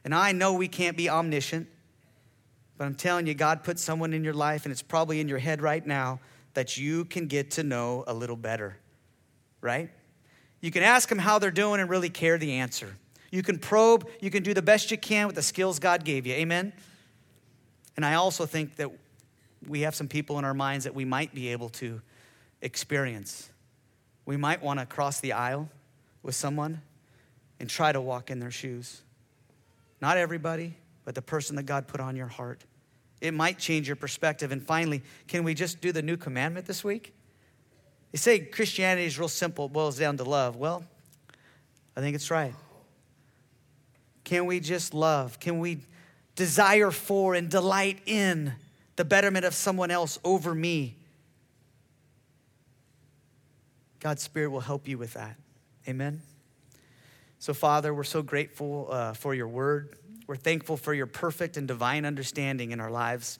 And 0.04 0.14
I 0.14 0.32
know 0.32 0.52
we 0.52 0.68
can't 0.68 0.96
be 0.96 1.08
omniscient, 1.08 1.68
but 2.76 2.84
I'm 2.84 2.94
telling 2.94 3.26
you, 3.26 3.34
God 3.34 3.64
put 3.64 3.78
someone 3.78 4.12
in 4.12 4.22
your 4.22 4.34
life, 4.34 4.64
and 4.66 4.72
it's 4.72 4.82
probably 4.82 5.20
in 5.20 5.28
your 5.28 5.38
head 5.38 5.62
right 5.62 5.84
now, 5.84 6.20
that 6.54 6.76
you 6.76 7.04
can 7.06 7.26
get 7.26 7.52
to 7.52 7.62
know 7.62 8.04
a 8.06 8.14
little 8.14 8.36
better, 8.36 8.76
right? 9.60 9.90
You 10.60 10.70
can 10.70 10.82
ask 10.82 11.08
them 11.08 11.18
how 11.18 11.38
they're 11.38 11.50
doing 11.50 11.80
and 11.80 11.88
really 11.88 12.10
care 12.10 12.36
the 12.36 12.54
answer. 12.54 12.94
You 13.30 13.42
can 13.42 13.58
probe, 13.58 14.08
you 14.20 14.30
can 14.30 14.42
do 14.42 14.54
the 14.54 14.62
best 14.62 14.90
you 14.90 14.98
can 14.98 15.26
with 15.26 15.36
the 15.36 15.42
skills 15.42 15.78
God 15.78 16.04
gave 16.04 16.26
you. 16.26 16.34
Amen? 16.34 16.72
And 17.96 18.04
I 18.04 18.14
also 18.14 18.46
think 18.46 18.76
that 18.76 18.90
we 19.66 19.80
have 19.80 19.94
some 19.94 20.08
people 20.08 20.38
in 20.38 20.44
our 20.44 20.54
minds 20.54 20.84
that 20.84 20.94
we 20.94 21.04
might 21.04 21.34
be 21.34 21.48
able 21.48 21.68
to 21.70 22.00
experience. 22.62 23.50
We 24.26 24.36
might 24.36 24.62
want 24.62 24.80
to 24.80 24.86
cross 24.86 25.20
the 25.20 25.32
aisle 25.32 25.68
with 26.22 26.34
someone 26.34 26.82
and 27.60 27.68
try 27.68 27.92
to 27.92 28.00
walk 28.00 28.30
in 28.30 28.38
their 28.38 28.50
shoes. 28.50 29.02
Not 30.00 30.16
everybody, 30.16 30.76
but 31.04 31.14
the 31.14 31.22
person 31.22 31.56
that 31.56 31.64
God 31.64 31.88
put 31.88 32.00
on 32.00 32.14
your 32.14 32.26
heart. 32.26 32.64
It 33.20 33.34
might 33.34 33.58
change 33.58 33.88
your 33.88 33.96
perspective. 33.96 34.52
And 34.52 34.62
finally, 34.62 35.02
can 35.26 35.42
we 35.42 35.54
just 35.54 35.80
do 35.80 35.90
the 35.90 36.02
new 36.02 36.16
commandment 36.16 36.66
this 36.66 36.84
week? 36.84 37.14
They 38.12 38.18
say 38.18 38.38
Christianity 38.38 39.06
is 39.06 39.18
real 39.18 39.28
simple, 39.28 39.66
it 39.66 39.72
boils 39.72 39.98
down 39.98 40.16
to 40.18 40.24
love. 40.24 40.56
Well, 40.56 40.84
I 41.96 42.00
think 42.00 42.14
it's 42.14 42.30
right. 42.30 42.54
Can 44.24 44.46
we 44.46 44.60
just 44.60 44.94
love? 44.94 45.40
Can 45.40 45.58
we 45.58 45.80
desire 46.36 46.90
for 46.90 47.34
and 47.34 47.48
delight 47.48 47.98
in 48.06 48.54
the 48.98 49.04
betterment 49.04 49.44
of 49.44 49.54
someone 49.54 49.92
else 49.92 50.18
over 50.24 50.52
me? 50.52 50.96
God's 54.00 54.22
Spirit 54.22 54.50
will 54.50 54.58
help 54.58 54.88
you 54.88 54.98
with 54.98 55.14
that. 55.14 55.36
Amen. 55.86 56.20
So, 57.38 57.54
Father, 57.54 57.94
we're 57.94 58.02
so 58.02 58.22
grateful 58.22 58.88
uh, 58.90 59.12
for 59.12 59.34
your 59.34 59.46
word. 59.46 59.96
We're 60.26 60.34
thankful 60.34 60.76
for 60.76 60.92
your 60.92 61.06
perfect 61.06 61.56
and 61.56 61.68
divine 61.68 62.04
understanding 62.04 62.72
in 62.72 62.80
our 62.80 62.90
lives. 62.90 63.38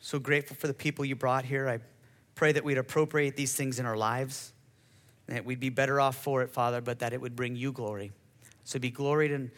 So 0.00 0.18
grateful 0.18 0.56
for 0.56 0.66
the 0.66 0.74
people 0.74 1.04
you 1.04 1.14
brought 1.14 1.44
here. 1.44 1.68
I 1.68 1.78
pray 2.34 2.50
that 2.50 2.64
we'd 2.64 2.78
appropriate 2.78 3.36
these 3.36 3.54
things 3.54 3.78
in 3.78 3.86
our 3.86 3.96
lives 3.96 4.52
that 5.28 5.44
we'd 5.44 5.60
be 5.60 5.70
better 5.70 6.00
off 6.00 6.16
for 6.16 6.42
it, 6.42 6.50
Father, 6.50 6.80
but 6.80 6.98
that 6.98 7.12
it 7.12 7.20
would 7.20 7.36
bring 7.36 7.54
you 7.54 7.70
glory. 7.70 8.10
So 8.64 8.80
be 8.80 8.90
gloried 8.90 9.30
and 9.30 9.52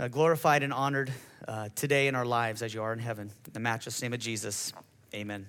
uh, 0.00 0.08
glorified 0.08 0.62
and 0.62 0.72
honored 0.72 1.12
uh, 1.46 1.68
today 1.74 2.08
in 2.08 2.14
our 2.14 2.24
lives 2.24 2.62
as 2.62 2.72
you 2.72 2.82
are 2.82 2.92
in 2.92 2.98
heaven. 2.98 3.30
In 3.46 3.52
the 3.52 3.60
matchless 3.60 4.00
name 4.00 4.14
of 4.14 4.18
Jesus, 4.18 4.72
amen. 5.14 5.46